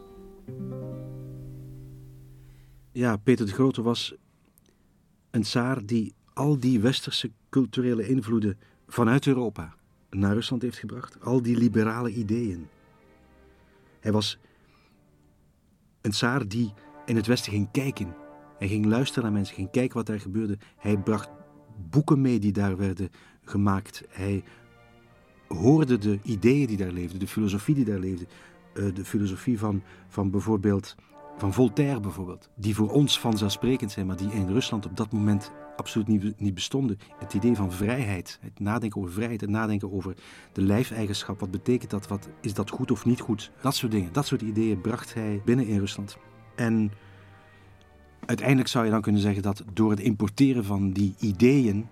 [2.92, 4.14] Ja, Peter de Grote was
[5.30, 9.74] een tsaar die al die westerse culturele invloeden vanuit Europa
[10.10, 11.20] naar Rusland heeft gebracht.
[11.20, 12.68] Al die liberale ideeën.
[14.00, 14.38] Hij was
[16.00, 16.72] een tsaar die
[17.06, 18.14] in het Westen ging kijken.
[18.58, 20.58] Hij ging luisteren naar mensen, ging kijken wat daar gebeurde.
[20.76, 21.30] Hij bracht
[21.90, 23.10] boeken mee die daar werden
[23.44, 24.02] gemaakt.
[24.08, 24.44] Hij
[25.48, 28.26] hoorde de ideeën die daar leefden, de filosofie die daar leefde.
[28.74, 30.96] Eh, de filosofie van, van bijvoorbeeld
[31.36, 35.52] van Voltaire bijvoorbeeld, die voor ons vanzelfsprekend zijn, maar die in Rusland op dat moment
[35.76, 36.98] absoluut niet, niet bestonden.
[37.18, 40.16] Het idee van vrijheid, het nadenken over vrijheid, het nadenken over
[40.52, 41.40] de lijfeigenschap.
[41.40, 42.08] Wat betekent dat?
[42.08, 43.50] Wat, is dat goed of niet goed?
[43.60, 46.16] Dat soort dingen, dat soort ideeën bracht hij binnen in Rusland.
[46.54, 46.92] En
[48.26, 51.88] uiteindelijk zou je dan kunnen zeggen dat door het importeren van die ideeën,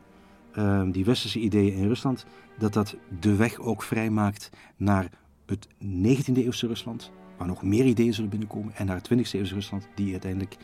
[0.54, 2.26] ehm, die westerse ideeën in Rusland,
[2.58, 5.10] dat dat de weg ook vrijmaakt naar
[5.46, 9.54] het 19e eeuwse Rusland, waar nog meer ideeën zullen binnenkomen, en naar het 20e eeuwse
[9.54, 10.56] Rusland, die uiteindelijk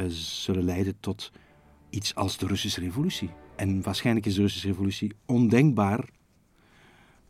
[0.00, 1.32] uh, zullen leiden tot
[1.90, 3.30] iets als de Russische Revolutie.
[3.56, 6.08] En waarschijnlijk is de Russische Revolutie ondenkbaar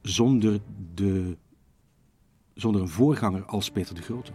[0.02, 0.60] zonder,
[0.94, 1.36] de,
[2.54, 4.32] zonder een voorganger als Peter de Grote.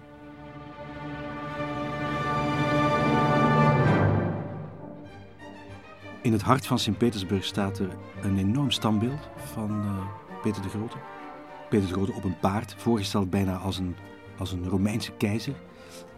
[6.24, 10.06] In het hart van Sint-Petersburg staat er een enorm standbeeld van uh,
[10.42, 10.98] Peter de Grote.
[11.70, 13.96] Peter de Grote op een paard, voorgesteld bijna als een,
[14.38, 15.56] als een Romeinse keizer.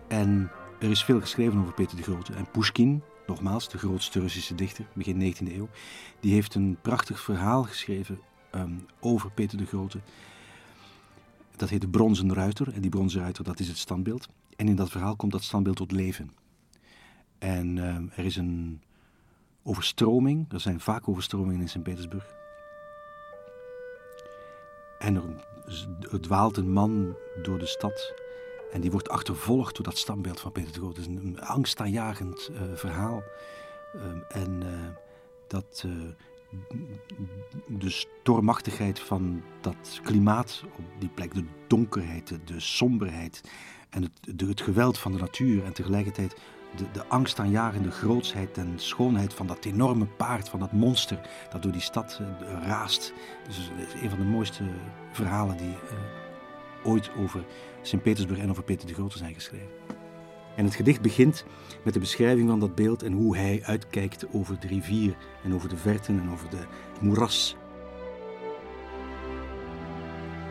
[0.08, 2.34] En er is veel geschreven over Peter de Grote.
[2.34, 5.70] En Pushkin, nogmaals de grootste Russische dichter, begin 19e eeuw,
[6.20, 8.20] die heeft een prachtig verhaal geschreven
[8.56, 10.00] um, over Peter de Grote.
[11.56, 12.74] Dat heet de Bronzen Ruiter.
[12.74, 14.28] En die Bronzen Ruiter, dat is het standbeeld.
[14.56, 16.32] En in dat verhaal komt dat standbeeld tot leven.
[17.38, 18.82] En um, er is een
[19.66, 20.52] overstroming.
[20.52, 22.36] Er zijn vaak overstromingen in Sint-Petersburg.
[25.00, 25.24] En er,
[26.12, 28.14] er dwaalt een man door de stad.
[28.72, 30.98] En die wordt achtervolgd door dat standbeeld van Peter de Groot.
[30.98, 33.24] Het is een angstaanjagend uh, verhaal.
[33.96, 34.70] Uh, en uh,
[35.48, 35.92] dat uh,
[37.68, 43.42] de stormachtigheid van dat klimaat op die plek, de donkerheid, de, de somberheid
[43.90, 46.36] en het, de, het geweld van de natuur en tegelijkertijd
[46.76, 51.20] de, de angstaanjagende grootsheid en schoonheid van dat enorme paard, van dat monster
[51.50, 52.28] dat door die stad uh,
[52.64, 53.14] raast.
[53.48, 54.64] Dus het is een van de mooiste
[55.12, 57.44] verhalen die uh, ooit over
[57.82, 59.70] Sint-Petersburg en over Peter de Grote zijn geschreven.
[60.56, 61.46] En het gedicht begint
[61.84, 65.70] met de beschrijving van dat beeld en hoe hij uitkijkt over de rivier en over
[65.70, 66.66] de verten en over de
[67.02, 67.56] moeras.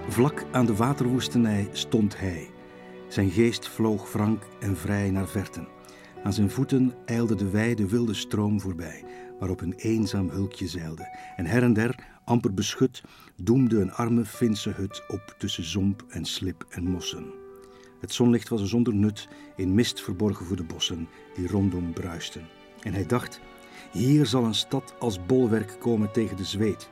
[0.09, 2.51] Vlak aan de waterwoestenij stond hij.
[3.09, 5.74] Zijn geest vloog frank en vrij naar verten.
[6.25, 9.05] Aan zijn voeten eilde de wijde wilde stroom voorbij,
[9.39, 11.09] waarop een eenzaam hulkje zeilde.
[11.37, 11.95] En her en der,
[12.25, 13.03] amper beschut,
[13.37, 17.33] doemde een arme Finse hut op tussen zomp en slip en mossen.
[18.01, 22.47] Het zonlicht was zonder nut, in mist verborgen voor de bossen die rondom bruisten.
[22.81, 23.41] En hij dacht,
[23.93, 26.89] hier zal een stad als bolwerk komen tegen de zweet.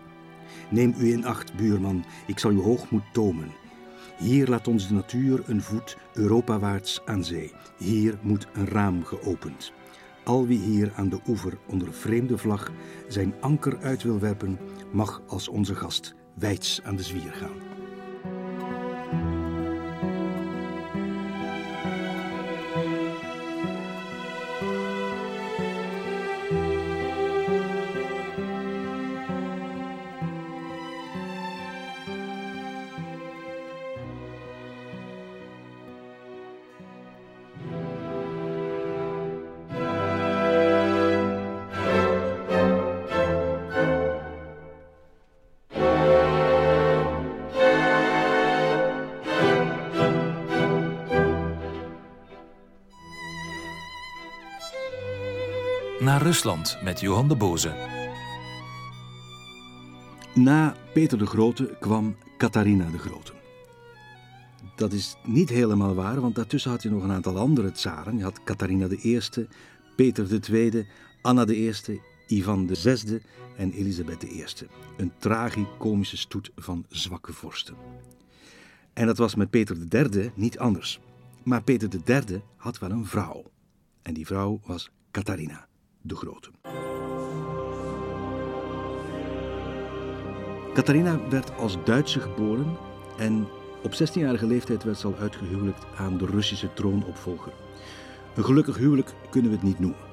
[0.71, 3.62] Neem u in acht, buurman, ik zal uw hoogmoed tomen.
[4.23, 7.53] Hier laat ons de natuur een voet Europawaarts aan zee.
[7.79, 9.73] Hier moet een raam geopend.
[10.25, 12.71] Al wie hier aan de oever onder vreemde vlag
[13.09, 14.59] zijn anker uit wil werpen,
[14.93, 17.72] mag als onze gast wijds aan de zwier gaan.
[56.33, 57.75] Rusland met Johan de Boze.
[60.35, 63.33] Na Peter de Grote kwam Catharina de Grote.
[64.77, 68.17] Dat is niet helemaal waar, want daartussen had je nog een aantal andere tsaren.
[68.17, 69.21] Je had Catharina I,
[69.97, 70.87] Peter II,
[71.23, 71.73] Anna I,
[72.27, 73.21] Ivan VI
[73.57, 74.45] en Elisabeth I.
[74.97, 77.75] Een tragicomische stoet van zwakke vorsten.
[78.93, 81.01] En dat was met Peter III niet anders.
[81.43, 83.51] Maar Peter III had wel een vrouw.
[84.03, 85.71] En die vrouw was Catharina
[86.03, 86.51] de Grote.
[90.75, 92.77] Catharina werd als Duitse geboren
[93.19, 93.49] en
[93.83, 97.53] op 16-jarige leeftijd werd ze al uitgehuwelijkt aan de Russische troonopvolger.
[98.35, 100.11] Een gelukkig huwelijk kunnen we het niet noemen.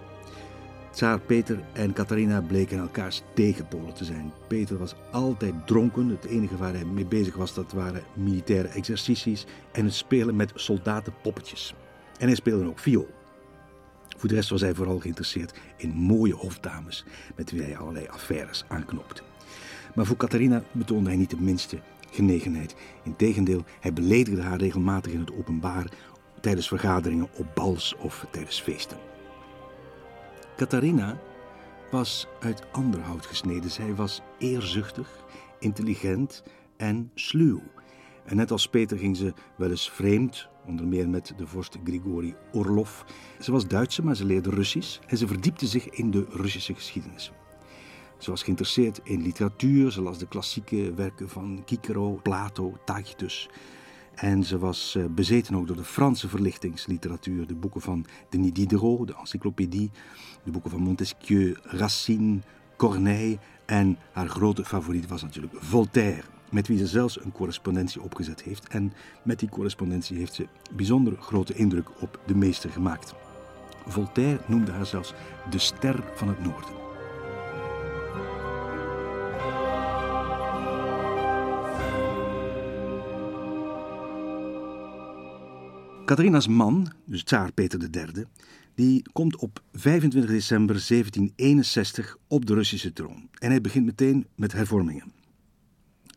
[0.92, 4.32] Tsaar Peter en Catharina bleken elkaars tegenpolen te zijn.
[4.48, 6.08] Peter was altijd dronken.
[6.08, 10.52] Het enige waar hij mee bezig was, dat waren militaire exercities en het spelen met
[10.56, 11.74] soldatenpoppetjes.
[12.18, 13.19] En hij speelde ook viool.
[14.20, 17.06] Voor de rest was hij vooral geïnteresseerd in mooie hofdames
[17.36, 19.22] met wie hij allerlei affaires aanknopte.
[19.96, 21.80] Maar voor Catharina betoonde hij niet de minste
[22.12, 22.76] genegenheid.
[23.04, 25.92] Integendeel, hij beledigde haar regelmatig in het openbaar
[26.42, 28.98] tijdens vergaderingen op bals of tijdens feesten.
[30.56, 31.20] Catharina
[31.92, 33.72] was uit ander hout gesneden.
[33.72, 35.26] Zij was eerzuchtig,
[35.60, 36.44] intelligent
[36.78, 37.62] en sluw.
[38.26, 42.36] En net als Peter ging ze wel eens vreemd, onder meer met de vorst Grigori
[42.52, 43.02] Orlov.
[43.40, 47.32] Ze was Duitse, maar ze leerde Russisch en ze verdiepte zich in de Russische geschiedenis.
[48.18, 53.50] Ze was geïnteresseerd in literatuur, ze las de klassieke werken van Cicero, Plato, Tacitus.
[54.16, 57.48] En ze was eh, bezeten ook door de Franse verlichtingsliteratuur.
[57.48, 59.92] De boeken van Denis Diderot, de encyclopédie.
[60.44, 62.40] De boeken van Montesquieu, Racine,
[62.78, 63.38] Corneille.
[63.66, 66.24] En haar grote favoriet was natuurlijk Voltaire.
[66.52, 68.68] Met wie ze zelfs een correspondentie opgezet heeft.
[68.68, 68.93] En
[69.24, 73.14] met die correspondentie heeft ze bijzonder grote indruk op de meester gemaakt.
[73.86, 75.14] Voltaire noemde haar zelfs
[75.50, 76.78] de ster van het noorden.
[86.06, 88.26] Catharina's man, dus tsaar Peter III,
[88.76, 93.30] die komt op 25 december 1761 op de Russische troon.
[93.38, 95.19] En hij begint meteen met hervormingen.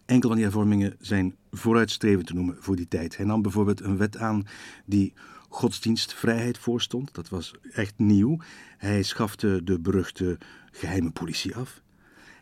[0.05, 3.17] Enkele van die hervormingen zijn vooruitstrevend te noemen voor die tijd.
[3.17, 4.47] Hij nam bijvoorbeeld een wet aan
[4.85, 5.13] die
[5.49, 7.15] godsdienstvrijheid voorstond.
[7.15, 8.39] Dat was echt nieuw.
[8.79, 10.39] Hij schafte de beruchte
[10.71, 11.83] geheime politie af.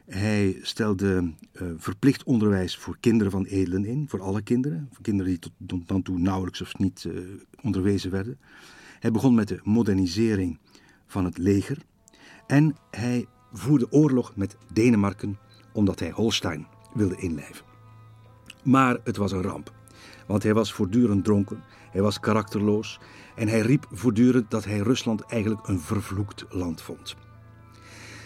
[0.07, 5.31] Hij stelde uh, verplicht onderwijs voor kinderen van edelen in, voor alle kinderen, voor kinderen
[5.31, 7.21] die tot dan toe nauwelijks of niet uh,
[7.63, 8.39] onderwezen werden.
[9.01, 10.59] Hij begon met de modernisering
[11.07, 11.79] van het leger
[12.47, 15.39] en hij voerde oorlog met Denemarken
[15.73, 17.65] omdat hij Holstein wilde inlijven.
[18.63, 19.73] Maar het was een ramp,
[20.27, 23.01] want hij was voortdurend dronken, hij was karakterloos
[23.37, 27.17] en hij riep voortdurend dat hij Rusland eigenlijk een vervloekt land vond.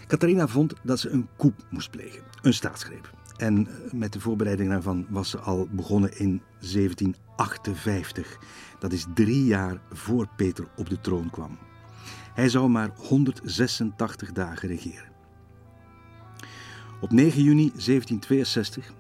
[0.07, 3.11] Catharina vond dat ze een coup moest plegen, een staatsgreep.
[3.37, 8.39] En eh, met de voorbereiding daarvan was ze al begonnen in 1758.
[8.79, 11.59] Dat is drie jaar voor Peter op de troon kwam.
[12.35, 15.14] Hij zou maar 186 dagen regeren.
[17.05, 18.95] Op 9 juni 1762,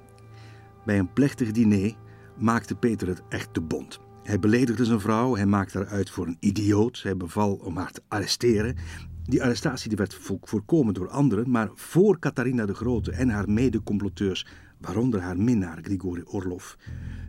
[0.85, 1.95] bij een plechtig diner,
[2.39, 4.01] maakte Peter het echt te bond.
[4.23, 7.91] Hij beledigde zijn vrouw, hij maakte haar uit voor een idioot, hij beval om haar
[7.91, 8.77] te arresteren
[9.23, 14.47] die arrestatie werd voorkomen door anderen, maar voor Catharina de Grote en haar mede-comploteurs,
[14.79, 16.75] waaronder haar minnaar Grigori Orlov,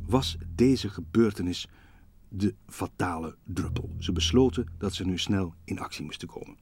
[0.07, 1.67] was deze gebeurtenis
[2.29, 3.89] de fatale druppel.
[3.97, 6.57] Ze besloten dat ze nu snel in actie moesten komen.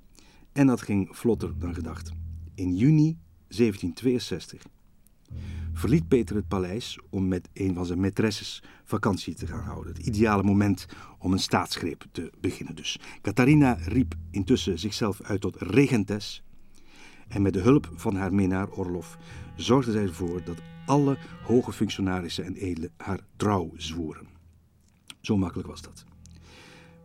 [0.51, 2.11] En dat ging vlotter dan gedacht.
[2.55, 3.17] In juni
[3.57, 4.61] 1762
[5.73, 9.93] verliet Peter het paleis om met een van zijn maîtresses vakantie te gaan houden.
[9.93, 10.85] Het ideale moment
[11.19, 12.99] om een staatsgreep te beginnen dus.
[13.21, 16.43] Catharina riep intussen zichzelf uit tot regentes
[17.27, 19.17] en met de hulp van haar minnaar Orlof
[19.55, 24.27] zorgde zij ervoor dat alle hoge functionarissen en edelen haar trouw zwoeren.
[25.21, 26.05] Zo makkelijk was dat.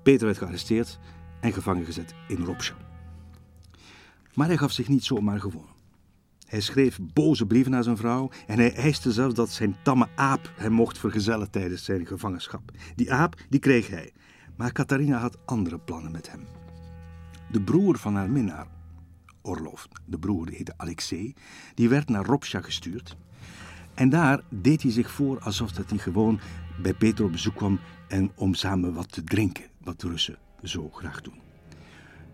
[0.02, 0.98] Peter werd gearresteerd
[1.40, 2.74] en gevangen gezet in Ropsha.
[4.34, 5.77] Maar hij gaf zich niet zomaar gewonnen.
[6.48, 10.52] Hij schreef boze brieven naar zijn vrouw en hij eiste zelfs dat zijn tamme aap
[10.56, 12.70] hem mocht vergezellen tijdens zijn gevangenschap.
[12.94, 14.12] Die aap, die kreeg hij.
[14.56, 16.40] Maar Catharina had andere plannen met hem.
[17.50, 18.66] De broer van haar minnaar,
[19.42, 21.34] Orlov, de broer die heette Alexei,
[21.74, 23.16] die werd naar Ropsha gestuurd.
[23.94, 26.40] En daar deed hij zich voor alsof dat hij gewoon
[26.82, 27.78] bij Peter op bezoek kwam
[28.08, 31.40] en om samen wat te drinken, wat de Russen zo graag doen.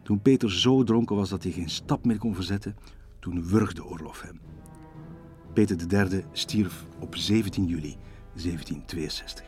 [0.03, 2.77] Toen Peter zo dronken was dat hij geen stap meer kon verzetten,
[3.25, 4.41] toen wurgde Orlof hem.
[5.53, 7.97] Peter III stierf op 17 juli
[8.35, 9.47] 1762.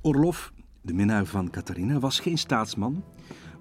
[0.00, 3.04] Orlof, de minnaar van Catharina, was geen staatsman,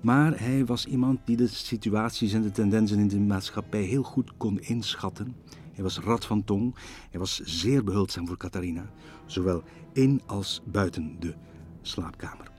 [0.02, 4.38] maar hij was iemand die de situaties en de tendensen in de maatschappij heel goed
[4.38, 5.36] kon inschatten.
[5.74, 6.76] Hij was rad van tong,
[7.10, 8.90] hij was zeer behulpzaam voor Catharina,
[9.26, 9.64] zowel
[9.94, 11.36] in als buiten de
[11.82, 12.52] slaapkamer.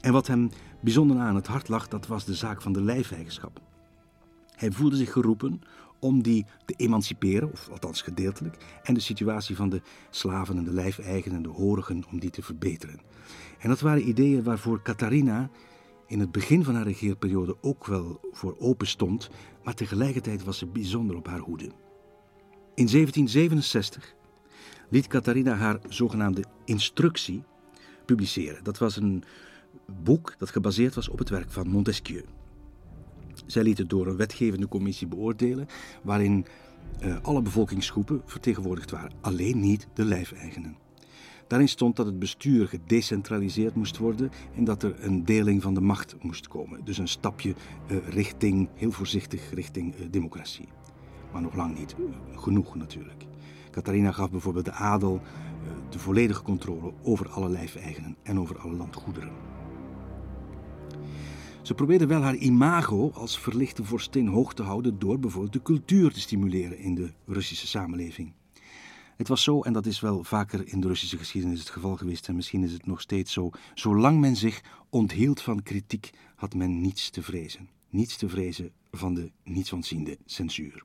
[0.00, 0.50] En wat hem
[0.84, 3.60] bijzonder aan het hart lag, dat was de zaak van de lijfeigenschap.
[4.54, 5.60] Hij voelde zich geroepen
[5.98, 10.72] om die te emanciperen, of althans gedeeltelijk, en de situatie van de slaven en de
[10.72, 13.00] lijfeigenen en de horigen om die te verbeteren.
[13.58, 15.50] En dat waren ideeën waarvoor Catharina
[16.06, 19.30] in het begin van haar regeerperiode ook wel voor open stond,
[19.62, 21.70] maar tegelijkertijd was ze bijzonder op haar hoede.
[22.74, 24.14] In 1767
[24.90, 27.42] liet Catharina haar zogenaamde instructie
[28.04, 28.64] publiceren.
[28.64, 29.24] Dat was een
[30.02, 32.24] boek dat gebaseerd was op het werk van Montesquieu.
[33.46, 35.66] Zij liet het door een wetgevende commissie beoordelen,
[36.02, 36.46] waarin
[37.02, 40.76] uh, alle bevolkingsgroepen vertegenwoordigd waren, alleen niet de lijfeigenen.
[41.46, 45.80] Daarin stond dat het bestuur gedecentraliseerd moest worden en dat er een deling van de
[45.80, 46.84] macht moest komen.
[46.84, 47.54] Dus een stapje
[47.90, 50.68] uh, richting, heel voorzichtig, richting uh, democratie.
[51.32, 51.94] Maar nog lang niet
[52.36, 53.24] genoeg natuurlijk.
[53.70, 55.20] Catharina gaf bijvoorbeeld de adel
[55.90, 59.32] de volledige controle over alle lijfeigenen en over alle landgoederen.
[61.64, 66.12] Ze probeerde wel haar imago als verlichte vorstin hoog te houden door bijvoorbeeld de cultuur
[66.12, 68.32] te stimuleren in de Russische samenleving.
[69.16, 72.28] Het was zo, en dat is wel vaker in de Russische geschiedenis het geval geweest,
[72.28, 76.80] en misschien is het nog steeds zo, zolang men zich onthield van kritiek, had men
[76.80, 77.68] niets te vrezen.
[77.90, 80.84] Niets te vrezen van de nietsontziende censuur.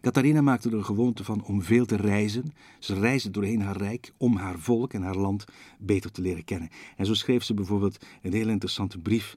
[0.00, 2.52] Catharina maakte er een gewoonte van om veel te reizen.
[2.78, 5.44] Ze reisde doorheen haar rijk om haar volk en haar land
[5.78, 6.68] beter te leren kennen.
[6.96, 9.34] En zo schreef ze bijvoorbeeld een heel interessante brief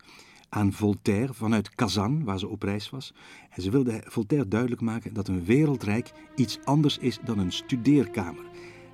[0.49, 3.13] aan Voltaire vanuit Kazan, waar ze op reis was.
[3.49, 8.45] En ze wilde Voltaire duidelijk maken dat een wereldrijk iets anders is dan een studeerkamer.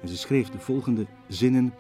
[0.01, 1.73] En ze schreef de volgende zinnen.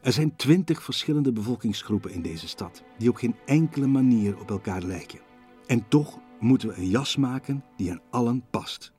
[0.00, 4.82] Er zijn twintig verschillende bevolkingsgroepen in deze stad, die op geen enkele manier op elkaar
[4.82, 5.20] lijken.
[5.66, 8.92] En toch moeten we een jas maken die aan allen past.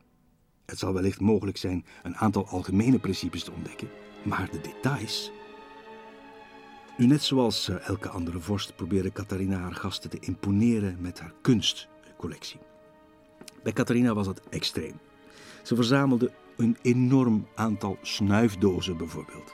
[0.65, 3.89] Het zal wellicht mogelijk zijn een aantal algemene principes te ontdekken,
[4.23, 5.31] maar de details.
[6.97, 11.33] Nu, net zoals eh, elke andere vorst, probeerde Catharina haar gasten te imponeren met haar
[11.41, 12.59] kunstcollectie.
[13.63, 14.99] Bij Catharina was dat extreem.
[15.63, 19.53] Ze verzamelde een enorm aantal snuifdozen bijvoorbeeld.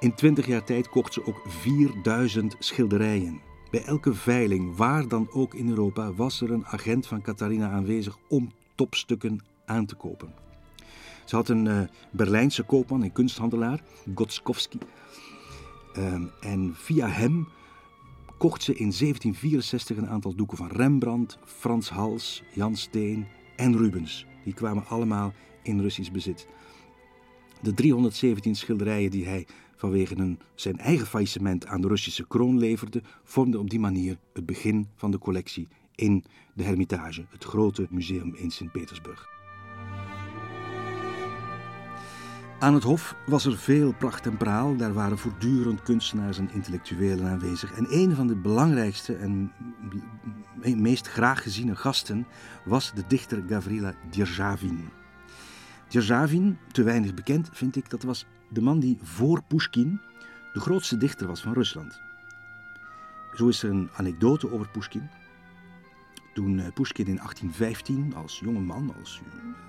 [0.00, 3.40] In twintig jaar tijd kocht ze ook 4000 schilderijen.
[3.70, 8.18] Bij elke veiling, waar dan ook in Europa, was er een agent van Catharina aanwezig
[8.28, 10.32] om topstukken aan te kopen.
[11.24, 13.82] Ze had een uh, Berlijnse koopman en kunsthandelaar,
[14.14, 14.78] Gotskowski.
[15.98, 17.48] Uh, en via hem
[18.38, 24.26] kocht ze in 1764 een aantal doeken van Rembrandt, Frans Hals, Jan Steen en Rubens.
[24.44, 26.46] Die kwamen allemaal in Russisch bezit.
[27.60, 29.46] De 317 schilderijen die hij
[29.78, 34.46] vanwege een, zijn eigen faillissement aan de Russische kroon leverde, vormde op die manier het
[34.46, 36.24] begin van de collectie in
[36.54, 39.28] de Hermitage, het grote museum in Sint-Petersburg.
[42.60, 44.76] Aan het Hof was er veel pracht en praal.
[44.76, 47.72] Daar waren voortdurend kunstenaars en intellectuelen aanwezig.
[47.72, 49.52] En een van de belangrijkste en
[50.62, 52.26] meest graag geziene gasten
[52.64, 54.88] was de dichter Gavrila Djerzhavin.
[55.88, 60.00] Djerzhavin, te weinig bekend vind ik, dat was de man die voor Pushkin
[60.52, 62.00] de grootste dichter was van Rusland.
[63.34, 65.08] Zo is er een anekdote over Pushkin.
[66.34, 69.20] Toen eh, Pushkin in 1815 als jonge man, als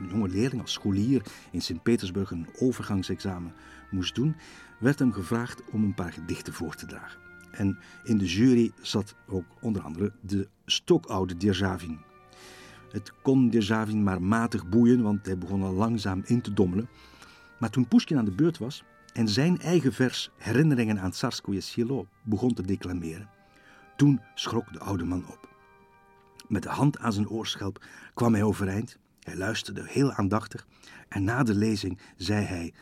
[0.09, 1.21] jonge leerling, als scholier
[1.51, 3.53] in Sint-Petersburg een overgangsexamen
[3.91, 4.35] moest doen,
[4.79, 7.19] werd hem gevraagd om een paar gedichten voor te dragen.
[7.51, 11.99] En in de jury zat ook onder andere de stokoude Djerzhavin.
[12.91, 16.89] Het kon Djerzhavin maar matig boeien, want hij begon al langzaam in te dommelen.
[17.59, 18.83] Maar toen Pushkin aan de beurt was
[19.13, 23.29] en zijn eigen vers Herinneringen aan Tsarskoye Silo begon te declameren,
[23.95, 25.49] toen schrok de oude man op.
[26.47, 28.97] Met de hand aan zijn oorschelp kwam hij overeind.
[29.19, 30.67] Hij luisterde heel aandachtig
[31.07, 32.73] en na de lezing zei hij: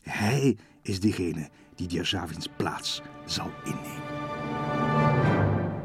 [0.00, 4.08] Hij is diegene die Djerzhavins plaats zal innemen.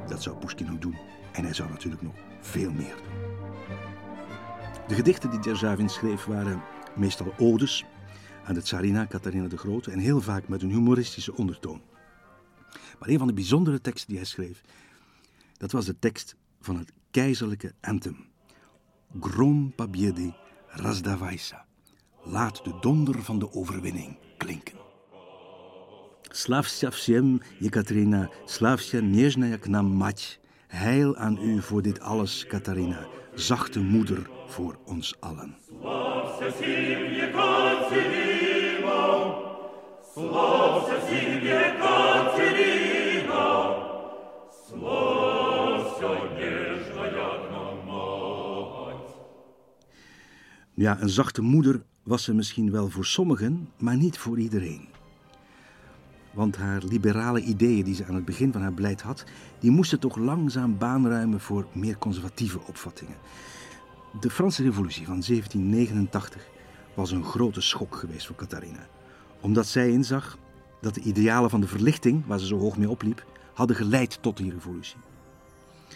[0.08, 0.98] Dat zou Pushkin ook doen
[1.32, 3.34] en hij zou natuurlijk nog veel meer doen.
[4.88, 6.62] De gedichten die Djerzhavin schreef waren
[6.96, 7.86] meestal odes
[8.45, 11.83] aan de tsarina Catharina de Grote en heel vaak met een humoristische ondertoon.
[12.99, 14.61] Maar een van de bijzondere teksten die hij schreef,
[15.57, 18.29] dat was de tekst van het keizerlijke anthem.
[19.21, 20.35] Grom Pabiedi
[20.67, 21.65] Razdavaisa.
[22.25, 24.79] Laat de donder van de overwinning klinken.
[26.33, 30.39] Slavsja всем, Jekaterina, slavsja нежная к нам мать.
[30.69, 35.57] Heil aan u voor dit alles, Catharina, zachte moeder voor ons allen.
[50.74, 54.88] Ja, een zachte moeder was ze misschien wel voor sommigen, maar niet voor iedereen.
[56.34, 59.24] Want haar liberale ideeën die ze aan het begin van haar beleid had,
[59.60, 63.18] die moesten toch langzaam baan ruimen voor meer conservatieve opvattingen.
[64.20, 66.48] De Franse Revolutie van 1789
[66.94, 68.95] was een grote schok geweest voor Catharina.
[69.46, 70.38] Omdat zij inzag
[70.82, 74.38] dat de idealen van de verlichting, waar ze zo hoog mee opliep, hadden geleid tot
[74.38, 74.98] die revolutie.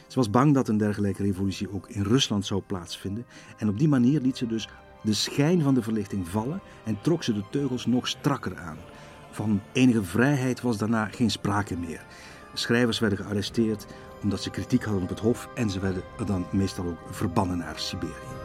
[0.08, 3.26] Ze was bang dat een dergelijke revolutie ook in Rusland zou plaatsvinden
[3.58, 4.70] en op die manier liet ze dus
[5.04, 8.78] de schijn van de verlichting vallen en trok ze de teugels nog strakker aan.
[9.32, 12.06] Van enige vrijheid was daarna geen sprake meer.
[12.54, 13.86] Schrijvers werden gearresteerd
[14.24, 17.80] omdat ze kritiek hadden op het hof en ze werden dan meestal ook verbannen naar
[17.80, 18.39] Siberië.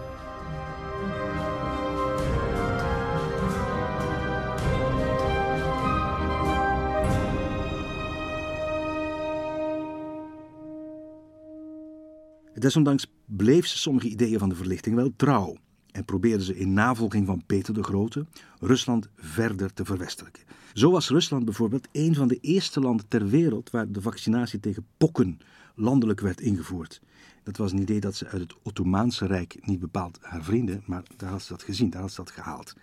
[12.65, 15.57] Desondanks bleef ze sommige ideeën van de verlichting wel trouw
[15.91, 18.27] en probeerde ze in navolging van Peter de Grote
[18.61, 20.43] Rusland verder te verwestelijken.
[20.73, 24.86] Zo was Rusland bijvoorbeeld een van de eerste landen ter wereld waar de vaccinatie tegen
[24.97, 25.39] pokken
[25.74, 27.01] landelijk werd ingevoerd.
[27.43, 31.03] Dat was een idee dat ze uit het Ottomaanse Rijk, niet bepaald haar vrienden, maar
[31.16, 32.74] daar had ze dat gezien, daar had ze dat gehaald.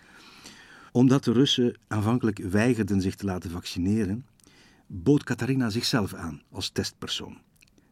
[0.92, 4.26] Omdat de Russen aanvankelijk weigerden zich te laten vaccineren,
[4.86, 7.38] bood Catharina zichzelf aan als testpersoon.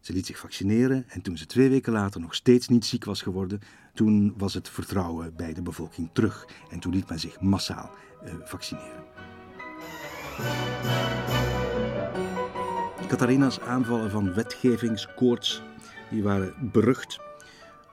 [0.00, 3.22] Ze liet zich vaccineren en toen ze twee weken later nog steeds niet ziek was
[3.22, 3.60] geworden,
[3.94, 7.90] toen was het vertrouwen bij de bevolking terug en toen liet men zich massaal
[8.24, 9.04] eh, vaccineren.
[13.08, 15.62] Catharina's aanvallen van wetgevingskoorts
[16.10, 17.18] die waren berucht.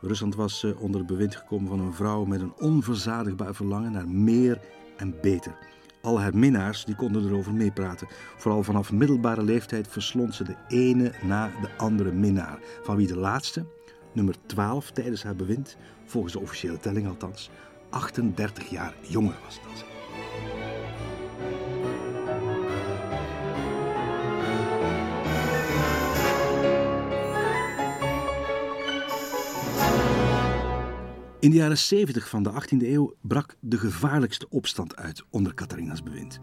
[0.02, 4.60] Rusland was eh, onder bewind gekomen van een vrouw met een onverzadigbaar verlangen naar meer
[4.98, 5.58] en beter.
[6.02, 8.08] Al haar minnaars die konden erover meepraten.
[8.38, 12.60] Vooral vanaf middelbare leeftijd verslond ze de ene na de andere minnaar.
[12.84, 13.66] Van wie de laatste,
[14.12, 17.50] nummer 12 tijdens haar bewind, volgens de officiële telling althans,
[17.90, 20.77] 38 jaar jonger was dan zij.
[31.48, 36.04] In de jaren 70 van de 18e eeuw brak de gevaarlijkste opstand uit onder Catharina's
[36.04, 36.40] bewind.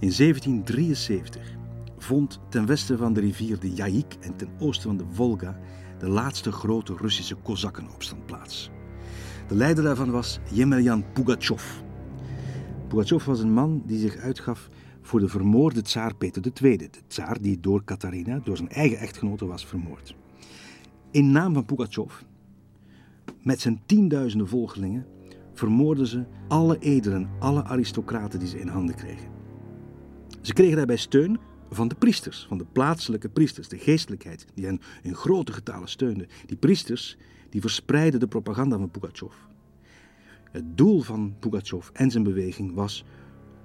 [0.00, 1.56] In 1773
[1.98, 5.58] vond ten westen van de rivier de Jaik en ten oosten van de Volga
[5.98, 8.70] de laatste grote Russische kozakkenopstand plaats.
[9.48, 11.64] De leider daarvan was Yemelyan Pugachov.
[12.88, 14.68] Pugachov was een man die zich uitgaf
[15.02, 19.46] voor de vermoorde tsaar Peter II, de tsaar die door Catharina, door zijn eigen echtgenote,
[19.46, 20.14] was vermoord.
[21.10, 22.12] In naam van Pugachov
[23.48, 25.06] met zijn tienduizenden volgelingen
[25.54, 29.28] vermoorden ze alle edelen, alle aristocraten die ze in handen kregen.
[30.40, 31.38] Ze kregen daarbij steun
[31.70, 36.26] van de priesters, van de plaatselijke priesters, de geestelijkheid, die hen in grote getalen steunde.
[36.46, 37.16] Die priesters
[37.50, 39.34] die verspreidden de propaganda van Pugachov.
[40.50, 43.04] Het doel van Pugachov en zijn beweging was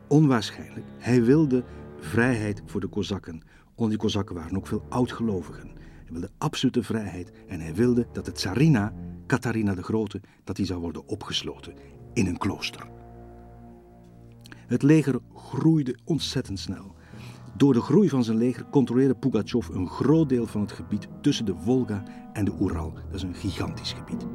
[0.07, 0.85] onwaarschijnlijk.
[0.97, 1.63] Hij wilde
[1.99, 3.41] vrijheid voor de Kozakken.
[3.75, 5.71] Onder die Kozakken waren ook veel oudgelovigen.
[6.13, 8.93] Wilde absolute vrijheid en hij wilde dat de tsarina
[9.27, 11.73] Catharina de Grote dat hij zou worden opgesloten
[12.13, 12.87] in een klooster.
[14.67, 16.95] Het leger groeide ontzettend snel.
[17.57, 21.45] Door de groei van zijn leger controleerde Pugachov een groot deel van het gebied tussen
[21.45, 22.03] de Volga
[22.33, 22.93] en de Oeral.
[22.93, 24.25] Dat is een gigantisch gebied.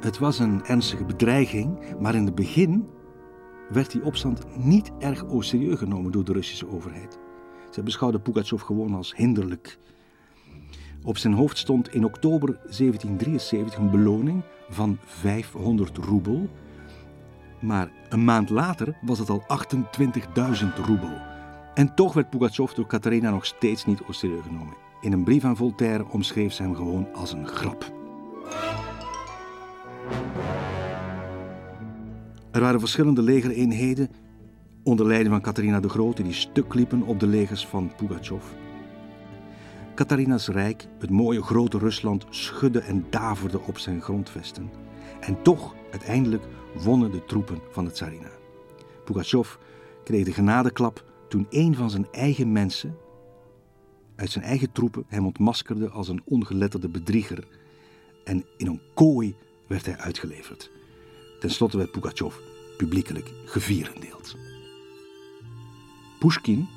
[0.00, 2.88] Het was een ernstige bedreiging, maar in het begin
[3.70, 7.18] werd die opstand niet erg serieus genomen door de Russische overheid.
[7.70, 9.78] Ze beschouwde Pugachov gewoon als hinderlijk.
[11.04, 16.48] Op zijn hoofd stond in oktober 1773 een beloning van 500 roebel.
[17.60, 21.12] Maar een maand later was het al 28.000 roebel.
[21.74, 24.74] En toch werd Pugachov door Catharina nog steeds niet serieus genomen.
[25.00, 27.92] In een brief aan Voltaire omschreef ze hem gewoon als een grap.
[32.50, 34.08] Er waren verschillende legereenheden
[34.82, 38.44] onder leiding van Catharina de Grote die stuk liepen op de legers van Pugachov.
[39.94, 44.70] Catharina's rijk, het mooie grote Rusland, schudde en daverde op zijn grondvesten.
[45.20, 46.44] En toch, uiteindelijk,
[46.82, 48.30] wonnen de troepen van de tsarina.
[49.04, 49.54] Pugachov
[50.04, 52.96] kreeg de genadeklap toen een van zijn eigen mensen
[54.16, 57.44] uit zijn eigen troepen hem ontmaskerde als een ongeletterde bedrieger.
[58.24, 59.34] En in een kooi
[59.68, 60.79] werd hij uitgeleverd.
[61.40, 62.34] Ten slotte werd Pugachov
[62.76, 64.36] publiekelijk gevierendeeld.
[66.18, 66.68] Pushkin,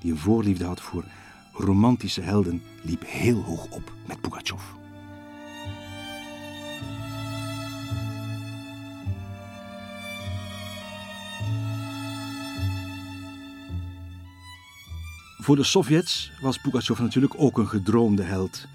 [0.00, 1.04] die een voorliefde had voor
[1.52, 4.62] romantische helden, liep heel hoog op met Pugachov.
[15.38, 18.66] Voor de Sovjets was Pugachov natuurlijk ook een gedroomde held.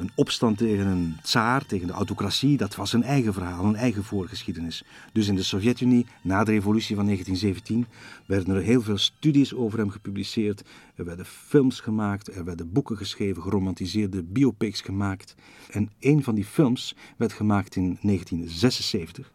[0.00, 4.04] Een opstand tegen een tsaar, tegen de autocratie, dat was een eigen verhaal, een eigen
[4.04, 4.84] voorgeschiedenis.
[5.12, 7.86] Dus in de Sovjet-Unie, na de revolutie van 1917,
[8.26, 10.62] werden er heel veel studies over hem gepubliceerd.
[10.94, 15.34] Er werden films gemaakt, er werden boeken geschreven, geromantiseerde biopics gemaakt.
[15.70, 19.32] En een van die films werd gemaakt in 1976.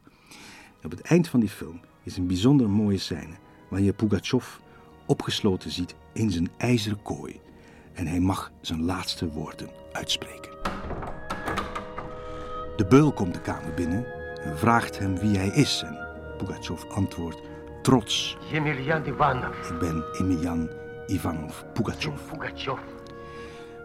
[0.84, 3.36] Op het eind van die film is een bijzonder mooie scène
[3.70, 4.58] waar je Pugachev
[5.06, 7.44] opgesloten ziet in zijn ijzeren kooi
[7.96, 10.52] en hij mag zijn laatste woorden uitspreken.
[12.76, 14.06] De beul komt de kamer binnen
[14.42, 15.84] en vraagt hem wie hij is.
[15.86, 15.98] En
[16.38, 17.42] Pugachev antwoordt
[17.82, 18.38] trots.
[18.52, 19.70] Emilian Ivanov.
[19.72, 20.70] Ik ben Emilian
[21.08, 22.20] Ivanov Pugachev.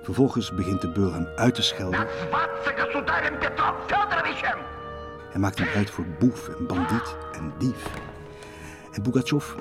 [0.03, 2.07] Vervolgens begint de beul hem uit te schelden.
[5.31, 7.91] Hij maakt hem uit voor boef en bandiet en dief.
[8.93, 9.55] En Pugachev,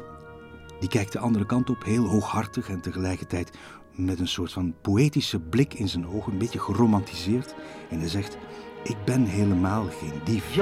[0.80, 3.58] die kijkt de andere kant op, heel hooghartig en tegelijkertijd
[4.06, 7.56] met een soort van poëtische blik in zijn ogen, een beetje geromantiseerd.
[7.90, 8.38] En hij zegt,
[8.84, 10.56] ik ben helemaal geen dief.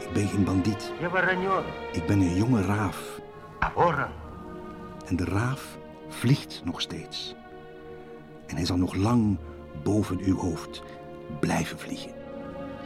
[0.00, 0.92] Ik ben geen bandiet.
[1.92, 3.20] Ik ben een jonge raaf.
[5.06, 5.78] En de raaf
[6.08, 7.34] vliegt nog steeds.
[8.46, 9.38] En hij zal nog lang
[9.82, 10.82] boven uw hoofd
[11.40, 12.12] blijven vliegen.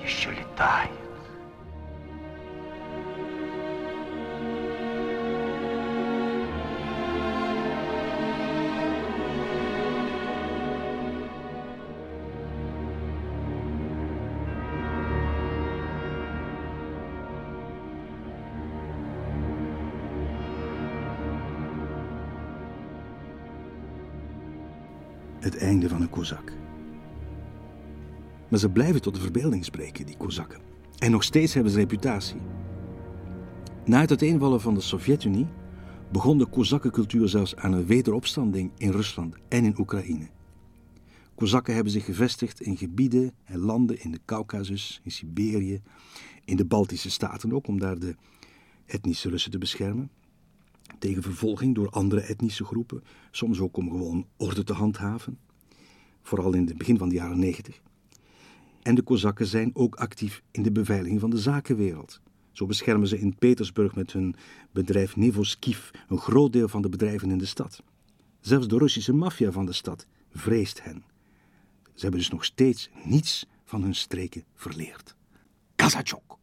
[0.01, 1.00] Je zullen die.
[25.79, 26.53] Van een kozak.
[28.49, 30.61] Maar ze blijven tot de verbeelding spreken, die kozakken.
[30.99, 32.41] En nog steeds hebben ze reputatie.
[33.85, 35.47] Na het uiteenvallen van de Sovjet-Unie
[36.13, 40.29] begon de kozakkencultuur zelfs aan een wederopstanding in Rusland en in Oekraïne.
[41.35, 45.83] Kozakken hebben zich gevestigd in gebieden en landen in de Caucasus, in Siberië,
[46.45, 48.17] in de Baltische Staten ook, om daar de
[48.87, 50.11] etnische Russen te beschermen
[50.99, 55.39] tegen vervolging door andere etnische groepen, soms ook om gewoon orde te handhaven,
[56.23, 57.81] vooral in het begin van de jaren 90.
[58.83, 62.21] En de Kozakken zijn ook actief in de beveiliging van de zakenwereld.
[62.53, 64.35] Zo beschermen ze in Petersburg met hun
[64.73, 67.83] bedrijf Nevoskiv een groot deel van de bedrijven in de stad.
[68.41, 71.05] Zelfs de Russische maffia van de stad vreest hen.
[71.95, 75.17] Ze hebben dus nog steeds niets van hun streken verleerd.
[75.75, 76.39] Kazachok!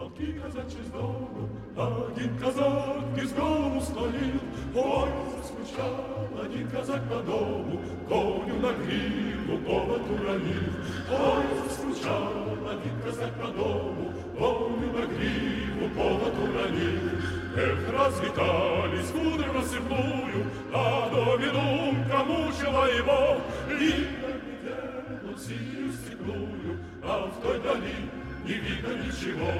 [0.00, 4.40] Полки казачьи с дому, один казак без голову склонил.
[4.74, 5.08] Ой,
[5.38, 10.72] заскучал один казак по дому, коню на гриву повод уронил.
[11.10, 17.10] Ой, заскучал один казак по дому, коню на гриву повод уронил.
[17.56, 21.86] Эх, разлетались кудры в рассыпную, а домину
[22.26, 23.40] мучила его.
[23.70, 27.94] И так глядел он синюю степную, а в той дали
[28.43, 29.51] не видно ничего.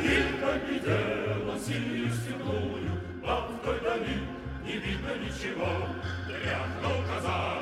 [0.00, 4.20] Видно видела синюю степную, а в той дали
[4.64, 5.68] не видно ничего.
[6.26, 7.60] Тряхнул казак